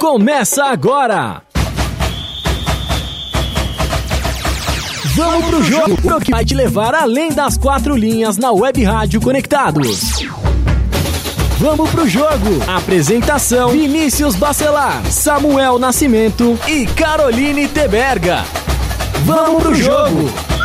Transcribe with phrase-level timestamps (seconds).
[0.00, 1.42] começa agora!
[5.14, 10.22] Vamos pro jogo que vai te levar além das quatro linhas na Web Rádio Conectados.
[11.58, 12.62] Vamos pro jogo.
[12.66, 18.44] Apresentação: Vinícius Bacelar, Samuel Nascimento e Caroline Teberga.
[19.24, 20.55] Vamos pro jogo.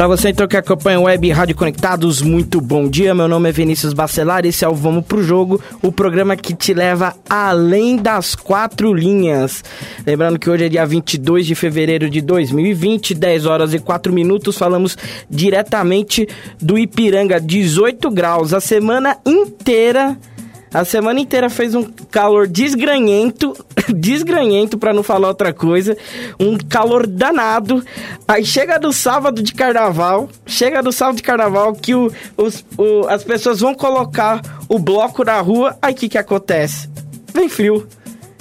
[0.00, 3.14] Para você então que acompanha Web Rádio Conectados, muito bom dia.
[3.14, 6.72] Meu nome é Vinícius Bacelar, esse é o Vamos Pro Jogo, o programa que te
[6.72, 9.62] leva além das quatro linhas.
[10.06, 14.56] Lembrando que hoje é dia 22 de fevereiro de 2020, 10 horas e 4 minutos,
[14.56, 14.96] falamos
[15.28, 16.26] diretamente
[16.58, 20.16] do Ipiranga, 18 graus, a semana inteira
[20.72, 23.56] a semana inteira fez um calor desgranhento,
[23.94, 25.96] desgranhento para não falar outra coisa,
[26.38, 27.84] um calor danado.
[28.26, 33.06] Aí chega do sábado de carnaval, chega do sábado de carnaval que o, os, o,
[33.08, 36.88] as pessoas vão colocar o bloco na rua, aí o que que acontece?
[37.34, 37.86] Vem frio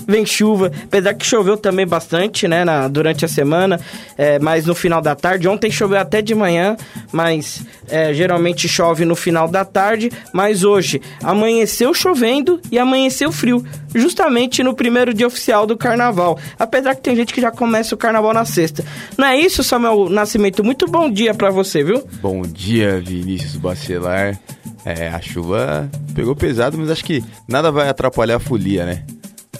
[0.09, 3.79] vem chuva, apesar que choveu também bastante, né, na, durante a semana,
[4.17, 5.47] é, mas no final da tarde.
[5.47, 6.75] Ontem choveu até de manhã,
[7.11, 10.11] mas é, geralmente chove no final da tarde.
[10.33, 16.39] Mas hoje amanheceu chovendo e amanheceu frio, justamente no primeiro dia oficial do carnaval.
[16.57, 18.83] Apesar que tem gente que já começa o carnaval na sexta.
[19.17, 20.63] Não é isso, Samuel Nascimento?
[20.63, 22.03] Muito bom dia para você, viu?
[22.21, 24.39] Bom dia, Vinícius Bacelar.
[24.85, 29.03] É, a chuva pegou pesado, mas acho que nada vai atrapalhar a folia, né?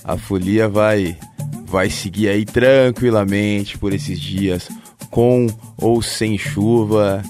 [0.10, 1.16] A folia vai
[1.68, 4.68] vai seguir aí tranquilamente por esses dias,
[5.12, 5.46] com
[5.78, 7.22] ou sem chuva.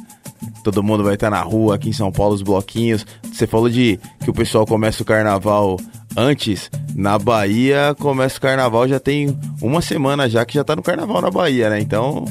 [0.63, 3.05] Todo mundo vai estar na rua aqui em São Paulo, os bloquinhos.
[3.33, 5.77] Você falou de que o pessoal começa o carnaval
[6.15, 6.71] antes.
[6.95, 11.21] Na Bahia começa o carnaval já tem uma semana já que já tá no carnaval
[11.21, 11.81] na Bahia, né?
[11.81, 12.23] Então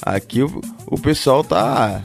[0.00, 2.00] aqui o, o pessoal tá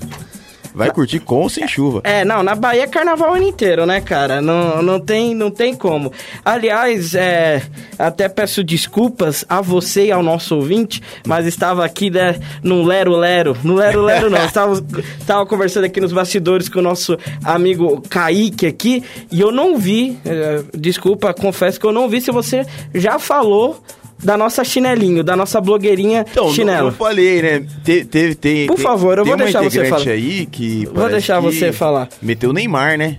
[0.74, 2.02] Vai curtir com ou sem chuva.
[2.04, 4.42] É, não, na Bahia é carnaval o ano inteiro, né, cara?
[4.42, 6.12] Não, não, tem, não tem como.
[6.44, 7.62] Aliás, é,
[7.98, 13.16] até peço desculpas a você e ao nosso ouvinte, mas estava aqui né, no Lero
[13.16, 13.58] Lero.
[13.64, 14.74] No Lero Lero não, estava,
[15.20, 20.18] estava conversando aqui nos bastidores com o nosso amigo Kaique aqui, e eu não vi,
[20.26, 23.82] é, desculpa, confesso que eu não vi se você já falou
[24.24, 26.90] da nossa chinelinho, da nossa blogueirinha então, chinelo.
[26.90, 27.66] Eu falei, né?
[27.84, 30.08] Te, teve, tem, Por favor, eu vou deixar você falar.
[30.08, 32.10] aí que vou deixar você falar.
[32.22, 33.18] Meteu o Neymar, né?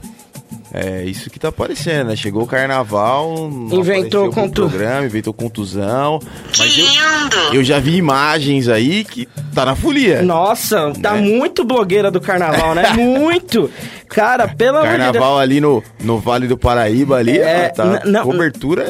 [0.75, 2.17] É isso que tá aparecendo, né?
[2.17, 4.69] Chegou o carnaval, inventou contu...
[4.69, 6.19] programa, inventou contusão.
[6.59, 10.23] Mas eu, eu, já vi imagens aí que tá na folia.
[10.23, 10.95] Nossa, tá né?
[11.03, 12.91] tá muito blogueira do carnaval, né?
[12.97, 13.71] muito!
[14.09, 15.13] Cara, pelo amor de Deus.
[15.13, 18.87] Carnaval ali no, no Vale do Paraíba ali, é, tá, cobertura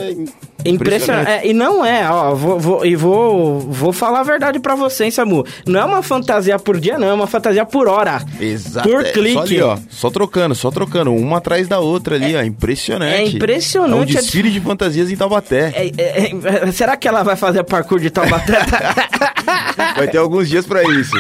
[0.65, 1.31] Impressionante.
[1.31, 5.05] É, e não é, ó, vou, vou, e vou, vou falar a verdade pra você,
[5.05, 5.45] hein, Samu.
[5.67, 8.23] Não é uma fantasia por dia, não, é uma fantasia por hora.
[8.41, 8.89] Exato.
[8.89, 9.35] Por é, clique.
[9.35, 13.15] Só ali, ó, só trocando, só trocando, uma atrás da outra ali, é, ó, impressionante.
[13.15, 14.17] É impressionante.
[14.17, 15.73] É um desfile de fantasias em Taubaté.
[15.75, 18.59] É, é, é, será que ela vai fazer parkour de Taubaté?
[19.97, 21.13] vai ter alguns dias pra isso.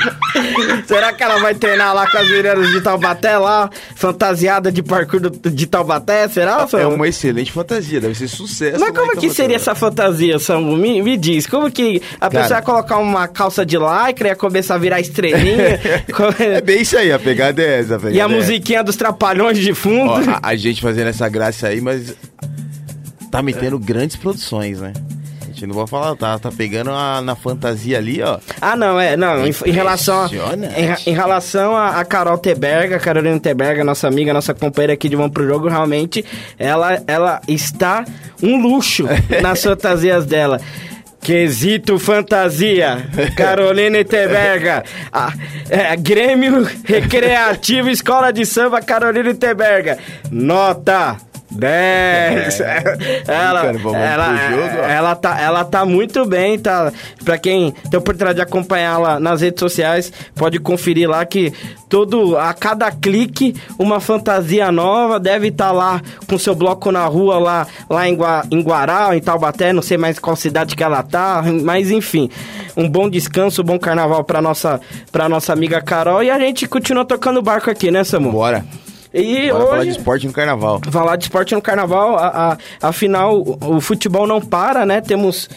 [0.87, 5.21] será que ela vai treinar lá com as meninas de Taubaté lá, fantasiada de parkour
[5.31, 6.67] de Taubaté, será?
[6.73, 8.79] É uma excelente fantasia, deve ser sucesso.
[8.79, 10.77] Mas como que seria essa fantasia, Samu?
[10.77, 14.37] Me, me diz, como que a Cara, pessoa ia colocar uma calça de lycra, ia
[14.37, 15.81] começar a virar estrelinha?
[16.39, 17.97] é bem isso aí, a pegada é essa.
[17.97, 20.11] A e a é musiquinha dos trapalhões de fundo?
[20.11, 22.15] Ó, a, a gente fazendo essa graça aí, mas
[23.31, 24.93] tá metendo grandes produções, né?
[25.53, 28.39] Gente não vou falar, tá, tá pegando a, na fantasia ali, ó.
[28.61, 32.99] Ah, não, é, não, em, em relação a, em, em, relação a, a, Carol Teberga,
[32.99, 36.25] Carolina Teberga, nossa amiga, nossa companheira aqui de Vamos Pro Jogo, realmente,
[36.59, 38.05] ela, ela está
[38.43, 39.05] um luxo
[39.41, 40.61] nas fantasias dela.
[41.21, 45.33] Quesito Fantasia, Carolina Teberga, a,
[45.71, 49.99] é, Grêmio Recreativo Escola de Samba, Carolina Teberga,
[50.33, 51.17] nota
[51.53, 52.61] 10!
[52.61, 52.83] É.
[53.27, 56.93] Ela, ela, jogo, ela, tá, ela tá muito bem, tá?
[57.25, 61.53] Pra quem tem oportunidade de acompanhá-la nas redes sociais, pode conferir lá que
[61.89, 67.05] todo, a cada clique, uma fantasia nova, deve estar tá lá com seu bloco na
[67.07, 70.83] rua, lá, lá em, Gua, em Guará, em Taubaté, não sei mais qual cidade que
[70.83, 72.31] ela tá, mas enfim,
[72.77, 74.81] um bom descanso, um bom carnaval pra nossa,
[75.11, 78.33] pra nossa amiga Carol e a gente continua tocando barco aqui, né, Samu?
[78.33, 78.65] Bora!
[79.15, 80.81] E Bora hoje, falar de esporte no carnaval.
[80.91, 85.01] Falar de esporte no carnaval, a, a, afinal, o, o futebol não para, né?
[85.01, 85.49] Temos.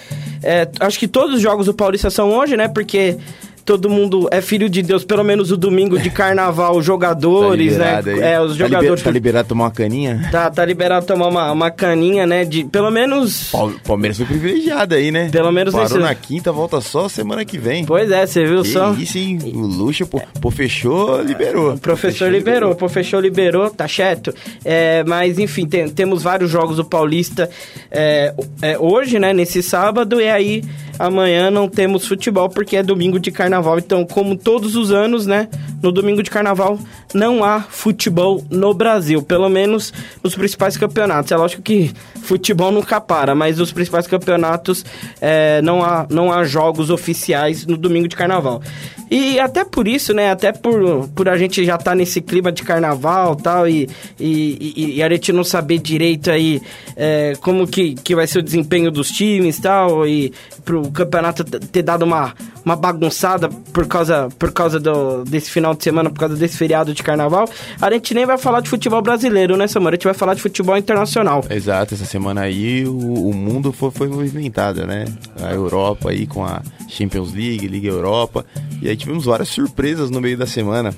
[0.44, 2.68] É, acho que todos os jogos do Paulista são hoje, né?
[2.68, 3.18] Porque
[3.66, 8.02] todo mundo é filho de Deus, pelo menos o domingo de carnaval, os jogadores, Tá
[8.02, 8.14] né?
[8.14, 8.20] aí?
[8.22, 9.04] É, os Tá liber- jogadores.
[9.04, 10.30] Tá liberado tomar uma caninha?
[10.32, 12.46] Tá, tá liberado tomar uma, uma caninha, né?
[12.46, 13.50] De, pelo menos.
[13.52, 15.30] Pal- Palmeiras foi privilegiado aí, né?
[15.32, 17.86] Pelo menos Parou nesse- na quinta, volta só semana que vem.
[17.86, 18.94] Pois é, você viu Que só?
[18.94, 19.40] isso, hein?
[19.56, 21.74] O luxo, pô, pô, fechou, liberou.
[21.74, 24.34] O professor liberou, o professor liberou, tá certo?
[24.64, 27.50] É, mas enfim, tem- temos vários jogos do Paulista
[27.90, 29.34] é, é, hoje, né?
[29.34, 30.64] Nesse sábado, e aí
[30.98, 33.78] amanhã não temos futebol porque é domingo de carnaval.
[33.78, 35.48] Então, como todos os anos, né?
[35.82, 36.80] No domingo de carnaval
[37.14, 39.94] não há futebol no Brasil, pelo menos
[40.24, 41.32] nos principais campeonatos.
[41.32, 41.94] É lógico que
[42.26, 44.84] futebol nunca para, mas os principais campeonatos
[45.22, 48.62] é, não, há, não há jogos oficiais no domingo de carnaval.
[49.10, 50.32] E até por isso, né?
[50.32, 53.88] Até por, por a gente já estar nesse clima de carnaval tal, e,
[54.20, 56.60] e, e, e a gente não saber direito aí
[56.96, 60.34] é, como que, que vai ser o desempenho dos times tal, e
[60.64, 62.34] pro campeonato ter dado uma,
[62.66, 66.94] uma bagunçada por causa, por causa do, desse final de semana, por causa desse feriado
[66.96, 67.48] de carnaval,
[67.80, 69.90] a gente nem vai falar de futebol brasileiro, né, Samuel?
[69.90, 71.44] A gente vai falar de futebol internacional.
[71.48, 75.06] Exato, essa semana aí o, o mundo foi, foi movimentado, né?
[75.40, 78.44] A Europa aí com a Champions League, Liga Europa.
[78.82, 80.92] E aí tivemos várias surpresas no meio da semana.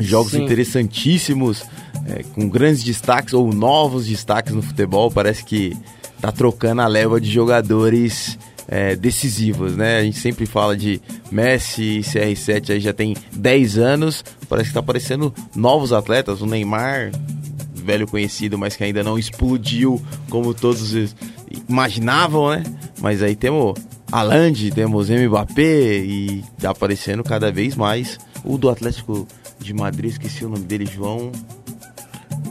[0.00, 0.42] Jogos Sim.
[0.44, 1.62] interessantíssimos,
[2.08, 5.10] é, com grandes destaques ou novos destaques no futebol.
[5.10, 5.76] Parece que
[6.20, 8.36] tá trocando a leva de jogadores
[8.68, 9.98] é, decisivos, né?
[9.98, 11.00] A gente sempre fala de
[11.32, 14.22] Messi, CR7 aí já tem 10 anos.
[14.46, 16.42] Parece que tá aparecendo novos atletas.
[16.42, 17.10] O Neymar,
[17.74, 21.14] velho conhecido, mas que ainda não explodiu como todos
[21.66, 22.62] imaginavam, né?
[23.00, 23.74] Mas aí temos
[24.12, 28.18] Alande, temos Mbappé e tá aparecendo cada vez mais.
[28.44, 29.26] O do Atlético
[29.58, 31.32] de Madrid, esqueci o nome dele, João.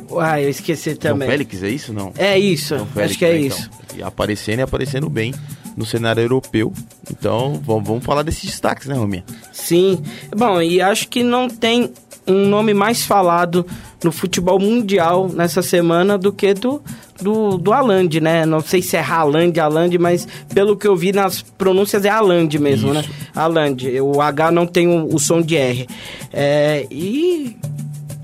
[0.10, 1.30] Uai, eu esqueci João também.
[1.30, 2.12] Félix, é isso não?
[2.18, 3.70] É isso, Félix, acho que é né, isso.
[3.86, 3.98] então.
[3.98, 5.34] E aparecendo e aparecendo bem
[5.78, 6.74] no cenário europeu.
[7.10, 9.24] Então, vamos, vamos falar desses destaques, né, Rominha?
[9.54, 10.02] Sim.
[10.36, 11.94] Bom, e acho que não tem
[12.26, 13.66] um nome mais falado
[14.04, 16.82] no futebol mundial nessa semana do que do,
[17.22, 18.46] do, do Haaland, né?
[18.46, 22.60] Não sei se é Haaland, Haaland, mas pelo que eu vi nas pronúncias é Haaland
[22.60, 23.02] mesmo, Isso.
[23.02, 23.06] né?
[23.34, 24.02] Haaland.
[24.02, 25.88] O H não tem o, o som de R.
[26.34, 27.56] É, e...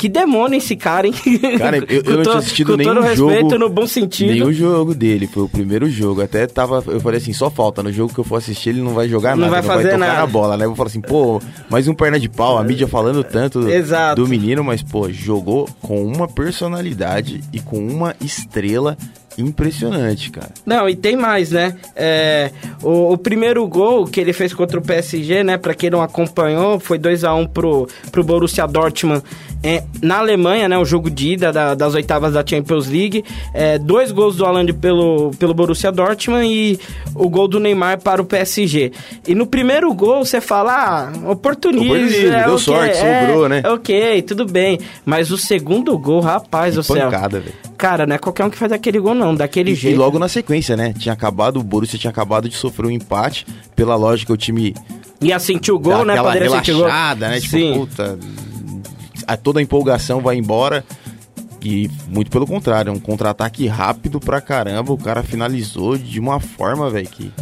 [0.03, 1.13] Que demônio esse cara, hein?
[1.57, 4.31] Cara, eu- eu não tinha assistido com nenhum todo jogo- respeito, no bom sentido.
[4.33, 6.21] Nem o jogo dele, foi o primeiro jogo.
[6.21, 7.81] Até tava, eu falei assim, só falta.
[7.81, 9.83] No jogo que eu for assistir, ele não vai jogar Não nada, vai não fazer
[9.83, 10.19] vai tocar nada.
[10.19, 10.65] na bola, né?
[10.65, 14.21] Eu vou falar assim, pô, mais um perna de pau, a mídia falando tanto Exato.
[14.21, 18.97] do menino, mas, pô, jogou com uma personalidade e com uma estrela
[19.37, 20.49] impressionante, cara.
[20.65, 21.75] Não, e tem mais, né?
[21.95, 22.51] É,
[22.81, 25.57] o, o primeiro gol que ele fez contra o PSG, né?
[25.57, 29.23] Pra quem não acompanhou, foi 2 a 1 pro, pro Borussia Dortmund
[29.63, 30.77] é, na Alemanha, né?
[30.77, 33.23] O jogo de ida da- das oitavas da Champions League.
[33.53, 36.79] É, dois gols do Haaland pelo, pelo Borussia Dortmund e
[37.15, 38.91] o gol do Neymar para o PSG.
[39.27, 41.85] E no primeiro gol, você fala, ah, oportunismo.
[41.93, 43.63] Oportunismo, é, deu ok, sorte, é, sobrou, né?
[43.65, 44.79] Ok, tudo bem.
[45.05, 47.09] Mas o segundo gol, rapaz do céu.
[47.09, 47.55] Pancada, velho.
[47.83, 49.35] Cara, não é qualquer um que faz aquele gol, não.
[49.35, 49.93] Daquele E, jeito.
[49.93, 50.93] e logo na sequência, né?
[50.97, 53.45] Tinha acabado, o Borussia tinha acabado de sofrer um empate.
[53.75, 54.73] Pela lógica, o time
[55.19, 56.15] Ia sentir o gol, né?
[56.15, 56.87] Poderia sentir o gol.
[56.87, 57.41] né?
[57.41, 57.73] Tipo, Sim.
[57.73, 58.17] puta,
[59.27, 60.85] a, toda a empolgação vai embora.
[61.61, 64.93] E muito pelo contrário, é um contra-ataque rápido pra caramba.
[64.93, 67.33] O cara finalizou de uma forma, velho, que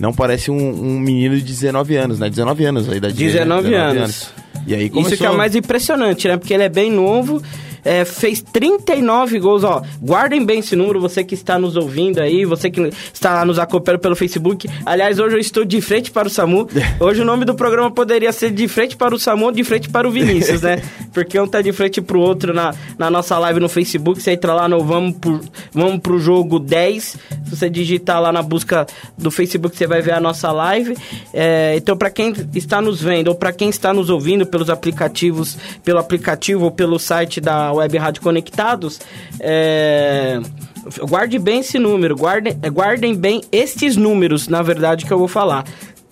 [0.00, 2.28] não parece um, um menino de 19 anos, né?
[2.28, 3.38] 19 anos a idade dele, né?
[3.38, 4.32] 19 anos.
[4.66, 5.12] E aí começou...
[5.12, 6.36] Isso que é o mais impressionante, né?
[6.36, 7.40] Porque ele é bem novo,
[7.84, 9.82] é, fez 39 gols, ó.
[10.00, 14.00] Guardem bem esse número, você que está nos ouvindo aí, você que está nos acompanhando
[14.00, 14.68] pelo Facebook.
[14.86, 16.68] Aliás, hoje eu estou de frente para o Samu.
[16.98, 19.88] Hoje o nome do programa poderia ser de frente para o Samu ou de frente
[19.88, 20.80] para o Vinícius, né?
[21.12, 24.22] Porque um tá de frente pro outro na, na nossa live no Facebook.
[24.22, 25.40] Você entra lá no Vamos pro,
[25.72, 27.04] Vamos pro Jogo 10.
[27.04, 27.18] Se
[27.50, 28.86] você digitar lá na busca
[29.18, 30.96] do Facebook, você vai ver a nossa live.
[31.32, 35.58] É, então, para quem está nos vendo ou para quem está nos ouvindo pelos aplicativos,
[35.84, 39.00] pelo aplicativo ou pelo site da Web Rádio Conectados,
[39.40, 40.40] é,
[41.08, 45.64] guarde bem esse número, guardem, guardem bem estes números, na verdade, que eu vou falar.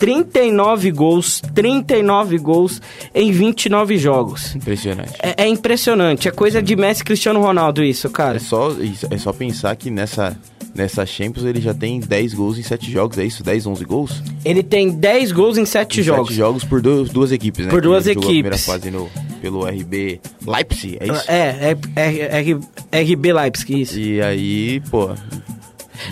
[0.02, 2.82] 39 gols, 39 gols
[3.14, 4.56] em 29 jogos.
[4.56, 5.12] Impressionante.
[5.22, 8.36] É, é impressionante, é coisa de Messi e Cristiano Ronaldo isso, cara.
[8.36, 10.36] É só, isso- é só pensar que nessa,
[10.74, 13.44] nessa Champions ele já tem 10 gols em 7 jogos, é isso?
[13.44, 14.20] 10, 11 gols?
[14.44, 16.28] Ele tem 10 gols em 7 Em jogos.
[16.30, 17.70] Sete jogos por duas, duas equipes, né?
[17.70, 18.66] Por duas jogou a primeira equipes.
[18.66, 19.08] fase no,
[19.40, 21.30] pelo RB Leipzig, é isso?
[21.30, 22.58] É, é, é,
[22.90, 24.00] é RB Leipzig, isso.
[24.00, 25.10] E aí, pô,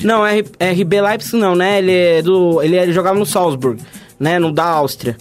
[0.03, 0.39] Não, é
[0.73, 1.79] RB Leipzig não, né?
[1.79, 2.63] Ele é do.
[2.63, 3.81] Ele, é- ele jogava no Salzburg,
[4.19, 4.39] né?
[4.39, 5.17] No da Áustria.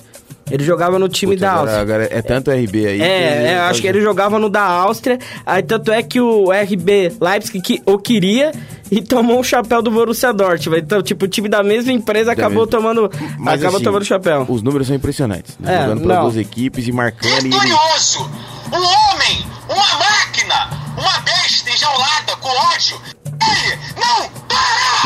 [0.51, 1.81] Ele jogava no time Putz, da agora, Áustria.
[1.81, 2.99] agora é tanto RB aí.
[2.99, 5.19] É, é, acho que ele jogava no da Áustria.
[5.45, 8.51] Aí tanto é que o RB Leipzig que, o queria
[8.89, 10.81] e tomou o chapéu do Borussia Dortmund.
[10.81, 12.67] Então, tipo, o time da mesma empresa acabou mesma.
[12.79, 14.43] tomando, Mas, acabou assim, tomando o chapéu.
[14.49, 15.55] Os números são impressionantes.
[15.59, 15.71] né?
[15.75, 16.21] É, Jogando para não.
[16.23, 17.31] duas equipes e marcando.
[17.31, 18.31] e ele- Vitorioso!
[18.73, 19.45] Um homem!
[19.69, 20.69] Uma máquina!
[20.97, 22.99] Uma besta enjaulada com ódio!
[23.25, 24.38] Ele não!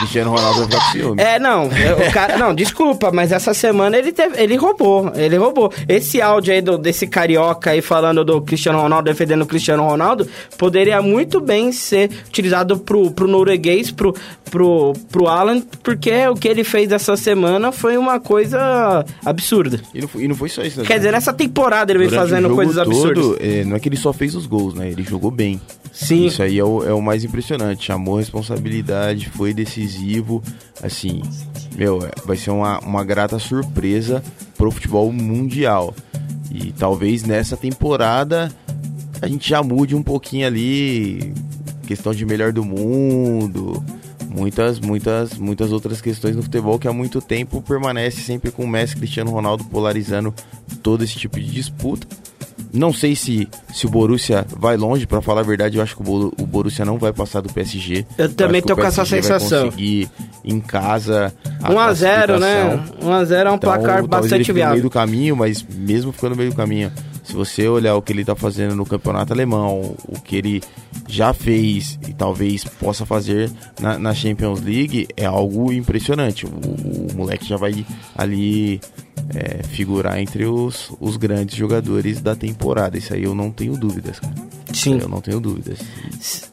[0.04, 1.22] Cristiano Ronaldo vai ciúme.
[1.22, 5.38] É, não, é, o cara, não, desculpa, mas essa semana ele teve, ele roubou, ele
[5.38, 5.72] roubou.
[5.88, 10.28] Esse áudio aí do- desse carioca aí falando do Cristiano Ronaldo, defendendo o Cristiano Ronaldo,
[10.58, 14.14] poderia muito bem ser utilizado pro, pro norueguês, pro,
[14.52, 19.80] pro, pro Alan, porque o que ele fez essa semana foi uma coisa absurda.
[19.94, 20.80] E, não foi, e não foi só isso.
[20.80, 20.86] né?
[20.86, 23.24] Quer dizer, nessa temporada ele vem Durante o fazendo coisas absurdas.
[23.24, 24.90] todo, é, não é que ele só fez os gols, né?
[24.90, 25.60] Ele jogou bem.
[25.94, 26.26] Sim.
[26.26, 27.86] Isso aí é o, é o mais impressionante.
[27.86, 30.42] Chamou responsabilidade, foi decisivo.
[30.82, 31.22] Assim,
[31.76, 34.24] meu, é, vai ser uma, uma grata surpresa
[34.58, 35.94] pro futebol mundial.
[36.52, 38.52] E talvez nessa temporada
[39.22, 41.32] a gente já mude um pouquinho ali.
[41.86, 43.84] Questão de melhor do mundo.
[44.36, 48.68] Muitas, muitas, muitas outras questões no futebol que há muito tempo permanece sempre com o
[48.68, 50.34] Messi Cristiano Ronaldo polarizando
[50.82, 52.08] todo esse tipo de disputa.
[52.74, 56.02] Não sei se, se o Borussia vai longe, pra falar a verdade, eu acho que
[56.10, 58.06] o, o Borussia não vai passar do PSG.
[58.18, 59.62] Eu também acho que tô com essa sensação.
[59.62, 60.10] Vai conseguir
[60.44, 61.34] em casa.
[61.62, 62.84] a 1x0, né?
[62.98, 63.10] classificação.
[63.10, 64.74] 1x0 é um Então, placar bastante fique no viável.
[64.74, 66.92] meio do caminho, mas mesmo ficando no meio do caminho,
[67.34, 70.62] se você olhar o que ele tá fazendo no campeonato alemão, o que ele
[71.08, 76.46] já fez e talvez possa fazer na, na Champions League, é algo impressionante.
[76.46, 77.84] O, o moleque já vai
[78.16, 78.80] ali
[79.34, 83.00] é, figurar entre os, os grandes jogadores da temporada.
[83.00, 84.36] Isso aí eu não tenho dúvidas, cara.
[84.72, 85.00] Sim.
[85.02, 85.80] Eu não tenho dúvidas.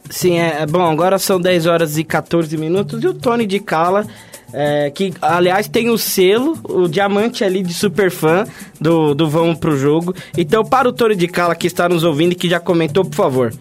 [0.08, 3.60] Sim, é, é bom, agora são 10 horas e 14 minutos e o Tony de
[3.60, 4.06] Cala,
[4.52, 8.44] é, que aliás tem o selo, o diamante ali de super fã
[8.80, 10.14] do, do Vamos Pro Jogo.
[10.36, 13.14] Então, para o Tony de Cala que está nos ouvindo e que já comentou, por
[13.14, 13.54] favor.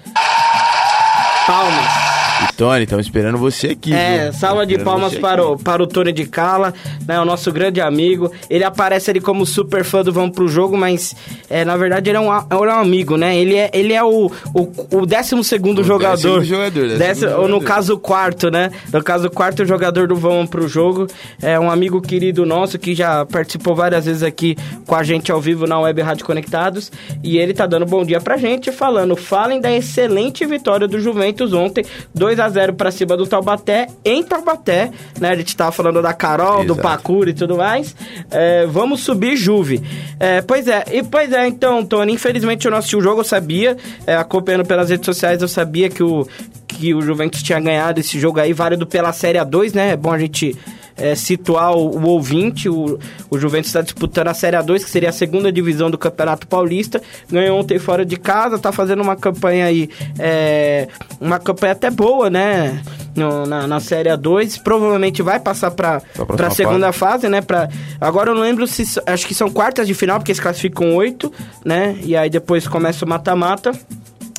[1.46, 2.18] Palmas.
[2.41, 3.93] E Tony, estamos esperando você aqui.
[3.93, 4.34] É, viu?
[4.34, 5.51] salva de palmas para aqui.
[5.51, 6.74] o, para o Tony de Cala,
[7.08, 8.31] né, o nosso grande amigo.
[8.50, 11.15] Ele aparece ali como super fã do Vamos Pro Jogo, mas
[11.50, 13.38] é, na verdade ele é um, ele é um amigo, né?
[13.38, 16.39] Ele é, ele é o, o, o décimo segundo O jogador.
[16.39, 17.65] décimo jogador, décimo Décimo- ou no jogador.
[17.67, 18.72] caso, o quarto, né?
[18.91, 21.08] No caso, o quarto jogador do Vamos Pro Jogo.
[21.41, 24.55] É um amigo querido nosso que já participou várias vezes aqui
[24.86, 26.91] com a gente ao vivo na Web Rádio Conectados.
[27.24, 31.53] E ele tá dando bom dia pra gente, falando: falem da excelente vitória do Juventus
[31.53, 35.29] ontem, 2 a 0 pra cima do Taubaté, em Taubaté, né?
[35.29, 36.81] A gente tava falando da Carol, do Exato.
[36.81, 37.95] Pacura e tudo mais.
[38.29, 39.81] É, vamos subir Juve.
[40.19, 43.25] É, pois é, e pois é, então, Tony, infelizmente eu não assisti o jogo, eu
[43.25, 46.27] sabia, é, acompanhando pelas redes sociais, eu sabia que o,
[46.67, 49.91] que o Juventus tinha ganhado esse jogo aí, válido pela Série A2, né?
[49.91, 50.55] É bom a gente
[51.00, 52.68] é, situar o, o ouvinte.
[52.70, 56.48] O, o Juventus está disputando a Série A2, que seria a segunda divisão do Campeonato
[56.48, 57.01] Paulista.
[57.32, 60.88] Ganhou ontem fora de casa, tá fazendo uma campanha aí, é,
[61.20, 62.82] uma campanha até boa, né?
[63.15, 64.62] No- na, na Série A2.
[64.62, 66.01] Provavelmente vai passar para
[66.48, 67.41] a segunda fase, né?
[67.41, 67.68] Pra,
[68.00, 68.84] agora eu não lembro se.
[69.06, 71.32] Acho que são quartas de final, porque eles classificam oito,
[71.65, 71.98] né?
[72.03, 73.72] E aí depois começa o mata-mata.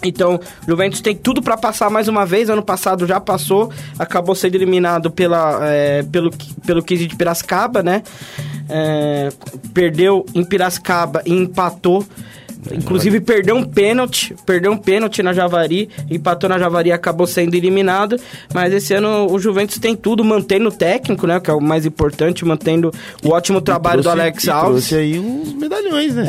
[0.02, 2.48] Então, Juventus tem tudo para passar mais uma vez.
[2.48, 6.30] Ano passado já passou, acabou sendo eliminado pela, é, pelo,
[6.66, 8.02] pelo 15 de Piracicaba, né?
[8.68, 9.30] É,
[9.74, 12.06] perdeu em Piracicaba e empatou.
[12.72, 17.54] Inclusive perdeu um pênalti, perdeu um pênalti na Javari, empatou na Javari e acabou sendo
[17.54, 18.16] eliminado.
[18.52, 21.40] Mas esse ano o Juventus tem tudo, mantendo o técnico, né?
[21.40, 22.92] Que é o mais importante, mantendo
[23.24, 24.70] o ótimo trabalho Trouxe- do Alex e Alves.
[24.88, 26.24] Trouxe aí uns medalhões, né?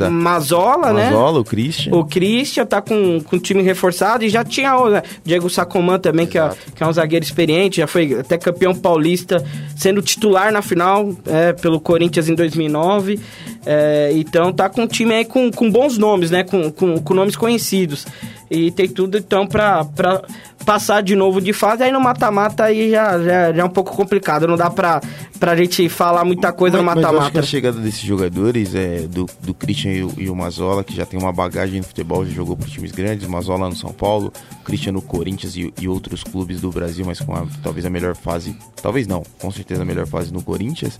[0.00, 0.08] É.
[0.08, 1.04] Mazola, né?
[1.10, 1.94] Mazola, o Christian.
[1.94, 5.98] O Christian tá com, com o time reforçado e já tinha o né, Diego Sacomã
[5.98, 9.44] também, que é, que é um zagueiro experiente, já foi até campeão paulista,
[9.76, 13.20] sendo titular na final é, pelo Corinthians em 2009.
[13.64, 16.44] É, então tá com um time aí com, com bons nomes, né?
[16.44, 18.06] Com, com, com nomes conhecidos.
[18.50, 20.22] E tem tudo então pra, pra
[20.64, 21.82] passar de novo de fase.
[21.82, 24.46] Aí no mata-mata aí já, já, já é um pouco complicado.
[24.46, 25.00] Não dá pra,
[25.40, 27.40] pra gente falar muita coisa Mas- no mas mata-mata.
[27.40, 31.04] a chegada desses jogadores, é, do, do Christian e o, e o Mazola, que já
[31.04, 34.32] tem uma bagagem no futebol, já jogou por times grandes, Mazola no São Paulo,
[34.64, 38.14] Christian no Corinthians e, e outros clubes do Brasil, mas com a- talvez a melhor
[38.14, 40.98] fase, talvez não, com certeza a melhor fase no Corinthians.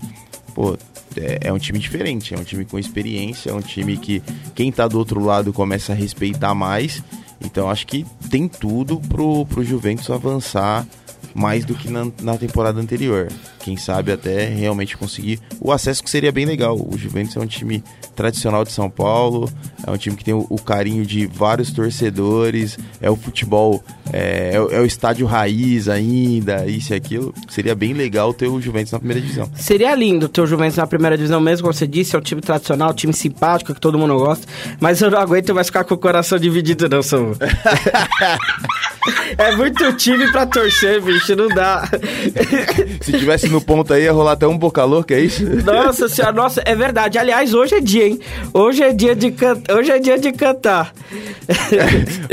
[0.57, 0.75] Pô,
[1.15, 4.23] é, é um time diferente, é um time com experiência, é um time que
[4.55, 7.03] quem tá do outro lado começa a respeitar mais.
[7.39, 10.83] Então acho que tem tudo pro, pro Juventus avançar
[11.33, 13.27] mais do que na, na temporada anterior.
[13.59, 16.75] Quem sabe até realmente conseguir o acesso que seria bem legal.
[16.77, 17.83] O Juventus é um time
[18.15, 19.51] tradicional de São Paulo,
[19.85, 24.51] é um time que tem o, o carinho de vários torcedores, é o futebol, é,
[24.53, 27.33] é, o- é o estádio raiz ainda, isso e aquilo.
[27.49, 29.49] Seria bem legal ter o Juventus na primeira divisão.
[29.55, 32.41] Seria lindo ter o Juventus na primeira divisão mesmo, como você disse, é um time
[32.41, 34.47] tradicional, um time simpático, que todo mundo gosta.
[34.79, 37.35] Mas eu não aguento mais ficar com o coração dividido, não, Samu.
[39.37, 41.89] é muito time pra torcer, bicho, não dá.
[43.01, 45.43] Se tivesse no ponto aí, ia rolar até um boca louca, é isso?
[45.63, 47.17] Nossa senhora, nossa, é verdade.
[47.17, 48.19] Aliás, hoje é dia, hein?
[48.53, 49.61] Hoje é dia de, can...
[49.77, 50.93] hoje é dia de cantar.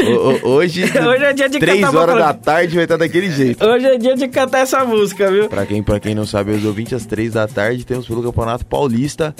[0.05, 2.97] O- o- hoje, Hoje é dia de três cantar horas boca da tarde vai estar
[2.97, 3.65] daquele jeito.
[3.65, 5.49] Hoje é dia de cantar essa música, viu?
[5.49, 8.67] Pra quem, pra quem não sabe, os ouvintes, às três da tarde, temos pelo Campeonato
[8.67, 9.35] Paulista,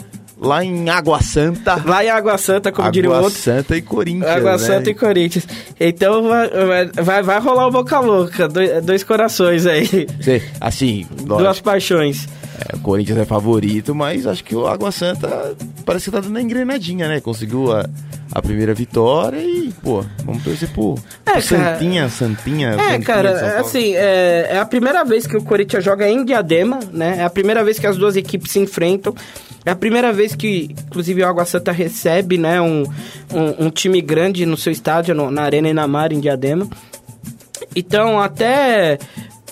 [0.45, 1.83] lá em Água Santa.
[1.85, 3.39] Lá em Água Santa, como diria o Água outro.
[3.41, 4.59] Santa e Corinthians, Água né?
[4.59, 5.47] Santa e Corinthians.
[5.81, 10.07] Então vai, vai, vai rolar o Boca Louca, dois, dois corações aí.
[10.21, 12.29] Cê- Assim, Duas lógico, paixões.
[12.59, 16.31] É, o Corinthians é favorito, mas acho que o Água Santa parece que tá dando
[16.31, 17.21] uma engrenadinha, né?
[17.21, 17.85] Conseguiu a,
[18.33, 20.95] a primeira vitória e, pô, vamos torcer pro,
[21.27, 21.43] É, pro.
[21.43, 22.69] Santinha, Santinha.
[22.69, 26.25] É, Santinha São cara, assim, é, é a primeira vez que o Corinthians joga em
[26.25, 27.17] Diadema, né?
[27.19, 29.15] É a primeira vez que as duas equipes se enfrentam.
[29.67, 32.83] É a primeira vez que, inclusive, o Água Santa recebe, né, um,
[33.33, 36.69] um, um time grande no seu estádio, no- na Arena Inamar, em Diadema.
[37.75, 38.99] Então, até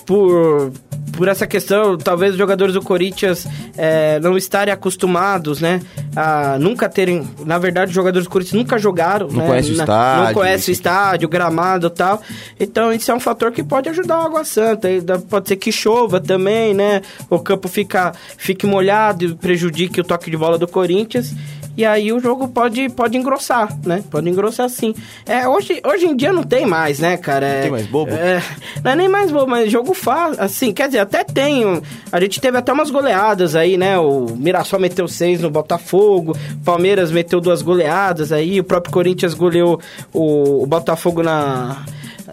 [0.05, 0.71] por,
[1.15, 5.81] por essa questão, talvez os jogadores do Corinthians é, não estarem acostumados, né?
[6.15, 7.27] A nunca terem.
[7.45, 9.27] Na verdade, os jogadores do Corinthians nunca jogaram.
[9.27, 12.21] Não né, conhece o na- estádio, Não conhece o estádio, gramado e tal.
[12.59, 14.89] Então, isso é um fator que pode ajudar o Água Santa.
[15.29, 17.01] Pode ser que chova também, né?
[17.29, 21.33] O campo fica, fique molhado e prejudique o toque de bola do Corinthians.
[21.75, 24.03] E aí o jogo pode, pode engrossar, né?
[24.09, 24.93] Pode engrossar sim.
[25.25, 27.45] É, hoje, hoje em dia não tem mais, né, cara?
[27.45, 28.11] É, tem mais bobo?
[28.11, 28.41] é,
[28.83, 31.81] não é nem mais bobo, mas jogo fácil, assim, quer dizer, até tem.
[32.11, 33.97] A gente teve até umas goleadas aí, né?
[33.97, 39.79] O Mirassol meteu seis no Botafogo, Palmeiras meteu duas goleadas aí, o próprio Corinthians goleou
[40.13, 41.83] o, o Botafogo na,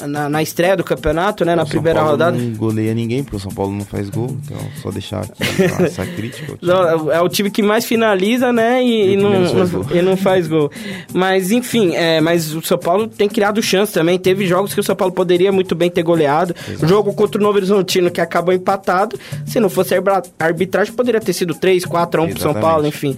[0.07, 1.55] na, na estreia do campeonato, né?
[1.55, 2.37] Na O São primeira Paulo rodada.
[2.37, 4.37] Não goleia ninguém, porque o São Paulo não faz gol.
[4.45, 6.59] Então, só deixar aqui essa crítica.
[6.61, 8.83] Não, É o time que mais finaliza, né?
[8.83, 9.33] E, E e não,
[9.93, 10.71] e não faz gol.
[11.13, 14.19] Mas, enfim, é, mas o São Paulo tem criado chance também.
[14.19, 16.55] Teve jogos que o São Paulo poderia muito bem ter goleado.
[16.83, 19.19] O jogo contra o Novo Horizontino, que acabou empatado.
[19.47, 20.01] Se não fosse a
[20.39, 22.73] arbitragem, poderia ter sido 3, 4 a 1 pro São Exatamente.
[22.73, 23.17] Paulo, enfim.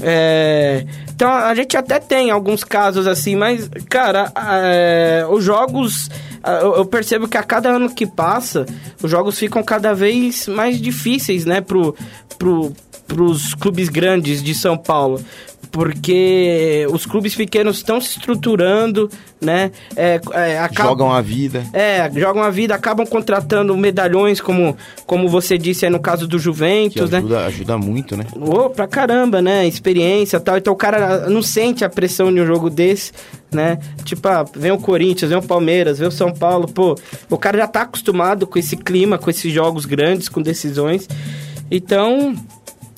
[0.00, 0.84] É,
[1.14, 4.32] então a gente até tem alguns casos assim, mas, cara,
[4.64, 6.10] é, os jogos.
[6.62, 8.66] eu percebo que a cada ano que passa,
[9.02, 11.94] os jogos ficam cada vez mais difíceis, né, pro,
[12.38, 12.72] pro,
[13.06, 15.20] pros clubes grandes de São Paulo.
[15.70, 19.72] Porque os clubes pequenos estão se estruturando, né?
[19.96, 21.64] É, é, acabam- Jogam a vida.
[21.72, 26.36] é, jogam a vida, acabam contratando medalhões, como, como você disse aí no caso do
[26.36, 27.18] Que Juventus, né?
[27.18, 28.24] ajuda, ajuda muito, né?
[28.36, 29.66] Ô, pra caramba, né?
[29.66, 30.56] Experiência e tal.
[30.56, 33.10] Então o cara não sente a pressão de um jogo desse,
[33.50, 33.78] né?
[34.04, 36.68] Tipo, ah, vem o Corinthians, vem o Palmeiras, vem o São Paulo.
[36.68, 36.94] Pô,
[37.28, 41.08] o cara já tá acostumado com esse clima, com esses jogos grandes, com decisões.
[41.68, 42.36] Então.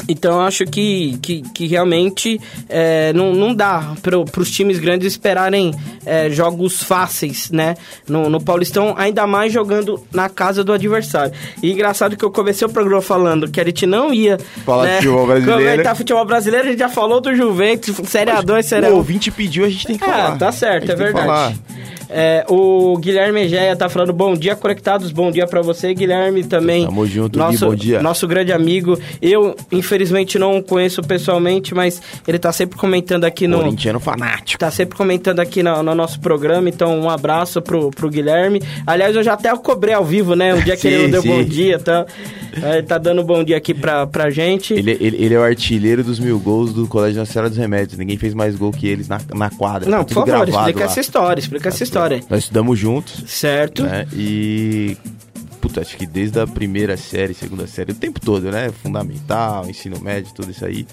[0.09, 5.13] Então eu acho que, que, que realmente é, não, não dá para os times grandes
[5.13, 7.75] esperarem é, jogos fáceis, né?
[8.09, 11.33] No, no Paulistão, ainda mais jogando na casa do adversário.
[11.61, 14.91] E engraçado que eu comecei o programa falando que a gente não ia Falar de
[14.91, 15.61] né, futebol brasileiro.
[15.71, 18.95] comentar futebol brasileiro, a gente já falou do Juventus, Série A2, Série O A1.
[18.95, 20.39] ouvinte pediu, a gente tem que É, falar.
[20.39, 21.59] tá A certo, é verdade.
[22.09, 26.85] É, o Guilherme Egeia tá falando bom dia, conectados, bom dia pra você, Guilherme, também.
[26.87, 28.03] Tamo junto, Gui, nosso, bom dia.
[28.03, 28.99] Nosso grande amigo.
[29.21, 33.59] Eu, infelizmente, não o conheço pessoalmente, mas ele tá sempre comentando aqui no.
[33.59, 34.59] Corintiano fanático.
[34.59, 38.63] Tá sempre comentando aqui no, no nosso programa, então um abraço pro, pro Guilherme.
[38.87, 40.55] Aliás, eu já até cobrei ao vivo, né?
[40.55, 41.29] Um dia que Sim, ele não deu sim.
[41.29, 42.07] bom dia, tá?
[42.55, 44.73] Ele tá dando bom dia aqui pra, pra gente.
[44.75, 47.99] Ele, ele, ele é o artilheiro dos mil gols do Colégio Nacional dos Remédios.
[47.99, 49.91] Ninguém fez mais gol que eles na, na quadra.
[49.91, 50.87] Não, Tá por favor, gravado explica lá.
[50.87, 51.96] essa história, explica essa história.
[52.29, 53.83] Nós estudamos juntos, Certo?
[53.85, 54.07] né?
[54.13, 54.97] E.
[55.61, 58.71] Puta, acho que desde a primeira série, segunda série, o tempo todo, né?
[58.71, 60.87] Fundamental, ensino médio, tudo isso aí.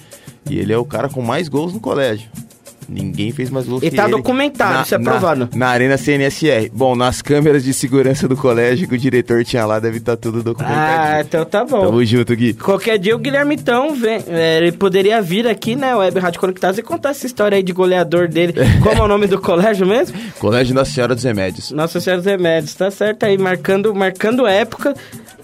[0.50, 2.30] E ele é o cara com mais gols no colégio.
[2.90, 4.12] Ninguém fez mais gols E que tá ele.
[4.14, 5.50] documentado, isso é na, provado.
[5.56, 6.70] Na Arena CNSR.
[6.74, 10.40] Bom, nas câmeras de segurança do colégio que o diretor tinha lá, deve estar tudo
[10.40, 11.22] Ah, documentado.
[11.28, 11.86] então tá bom.
[11.86, 12.54] Tamo junto, Gui.
[12.54, 16.78] Qualquer dia o Guilherme então vem, é, ele poderia vir aqui, né, Web Rádio Conectados
[16.78, 18.54] e contar essa história aí de goleador dele.
[18.82, 20.18] Como é o nome do colégio mesmo?
[20.40, 21.72] Colégio Nossa Senhora dos Remédios.
[21.72, 24.94] Nossa Senhora dos Remédios, tá certo aí, marcando, marcando época.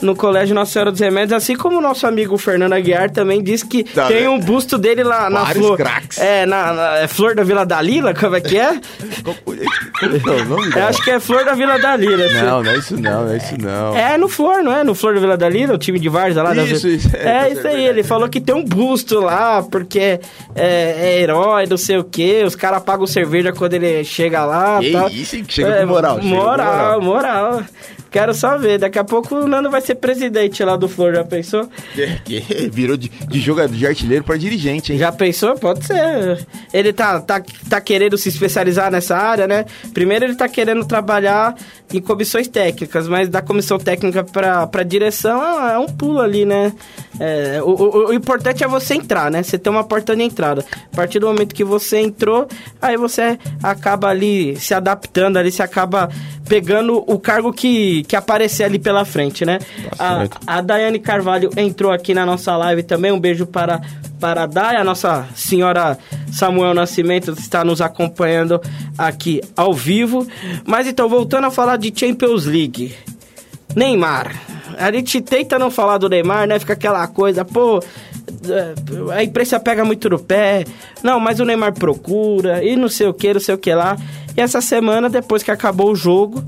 [0.02, 3.66] no Colégio Nossa Senhora dos Remédios, assim como o nosso amigo Fernando Aguiar também disse
[3.68, 4.30] que Tá, tem né?
[4.30, 5.78] um busto dele lá na Vários flor.
[5.78, 6.18] craques.
[6.20, 8.74] É, na, na- é Flor da Vila Dalila, como é que é?
[8.74, 12.26] É Eu acho que é Flor da Vila Dalila.
[12.26, 12.36] assim.
[12.42, 13.96] Não, não é isso não, não é isso não.
[13.98, 14.84] É no Flor, não é?
[14.84, 17.20] No Flor da Vila Dalila, o time de Várzea lá da Isso, Vila- isso, é,
[17.20, 20.20] É, tá isso aí, é ele falou que tem um busto lá, porque
[20.56, 22.44] é, é herói, não sei o quê.
[22.46, 24.80] Os caras pagam cerveja quando ele chega lá.
[24.80, 25.10] Que tal.
[25.10, 27.64] isso, chega com moral, chega com Moral, moral.
[28.12, 28.80] Quero só ver.
[28.80, 31.70] Daqui a pouco o Nando vai ser presidente lá do Flor, já pensou?
[32.26, 32.40] Que
[32.72, 34.98] virou de, de jogador de artilheiro pra dirigente, hein?
[35.00, 35.56] Já pensou?
[35.56, 36.46] Pode ser.
[36.74, 39.66] Ele tá, tá, tá querendo se especializar nessa área, né?
[39.94, 41.56] Primeiro ele tá querendo trabalhar
[41.94, 46.46] em comissões técnicas, mas da comissão técnica pra, pra direção é é um pulo ali,
[46.46, 46.74] né?
[47.20, 49.44] É, o, o- o importante é você entrar, né?
[49.44, 50.66] Você ter uma porta de entrada.
[50.92, 52.48] A partir do momento que você entrou,
[52.82, 56.10] aí você acaba ali se adaptando, ali você acaba
[56.48, 59.60] pegando o cargo que, que aparecer ali pela frente, né?
[59.98, 60.40] a, certo.
[60.46, 63.12] a Daiane Carvalho entrou aqui na nossa live também.
[63.12, 63.82] Um beijo para,
[64.20, 65.98] para a Dai, a nossa senhora
[66.32, 68.62] Samuel Nascimento está nos acompanhando
[68.98, 70.28] aqui ao vivo.
[70.66, 72.96] Mas então, voltando a falar de Champions League.
[73.76, 74.36] Neymar.
[74.78, 76.58] A gente tenta não falar do Neymar, né?
[76.58, 77.80] Fica aquela coisa, pô.
[78.48, 80.66] é, A imprensa pega muito no pé.
[81.04, 83.98] Não, mas o Neymar procura e não sei o que, não sei o que lá.
[84.36, 86.44] E essa semana, depois que acabou o jogo,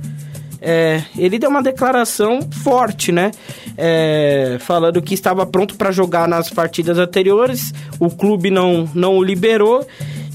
[0.61, 3.31] é, ele deu uma declaração forte, né?
[3.75, 9.23] É, falando que estava pronto para jogar nas partidas anteriores, o clube não, não o
[9.23, 9.85] liberou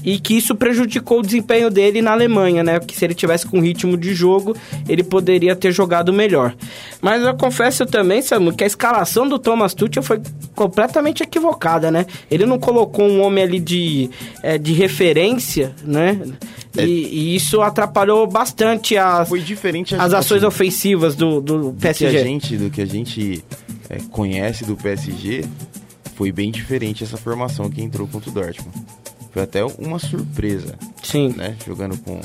[0.07, 2.79] e que isso prejudicou o desempenho dele na Alemanha, né?
[2.79, 4.55] Que se ele tivesse com ritmo de jogo,
[4.87, 6.55] ele poderia ter jogado melhor.
[7.01, 10.21] Mas eu confesso também, Samu, que a escalação do Thomas Tuchel foi
[10.55, 12.05] completamente equivocada, né?
[12.31, 14.09] Ele não colocou um homem ali de,
[14.41, 16.17] é, de referência, né?
[16.77, 21.73] E, e isso atrapalhou bastante as, Foi diferente as ações assim, ofensivas do, do do
[21.73, 22.23] que a PSG.
[22.23, 23.43] gente, do que a gente
[23.89, 25.43] é, conhece do PSG,
[26.15, 28.73] foi bem diferente essa formação que entrou contra o Dortmund.
[29.37, 30.73] Foi até uma surpresa,
[31.03, 31.31] Sim.
[31.37, 31.55] né?
[31.63, 32.19] Jogando com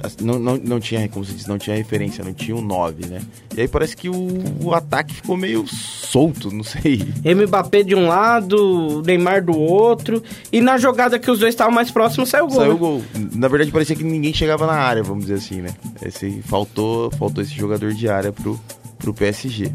[0.00, 3.06] assim, não, não, não tinha, como se diz, não tinha referência, não tinha um 9,
[3.06, 3.20] né?
[3.56, 4.28] E aí parece que o,
[4.62, 7.04] o ataque ficou meio solto, não sei.
[7.24, 10.22] Mbappé de um lado, Neymar do outro.
[10.52, 12.56] E na jogada que os dois estavam mais próximos, saiu o gol.
[12.56, 12.78] Saiu o né?
[12.78, 13.02] gol.
[13.34, 15.74] Na verdade, parecia que ninguém chegava na área, vamos dizer assim, né?
[16.00, 18.60] Esse, faltou, faltou esse jogador de área pro,
[18.96, 19.72] pro PSG.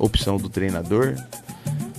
[0.00, 1.14] Opção do treinador.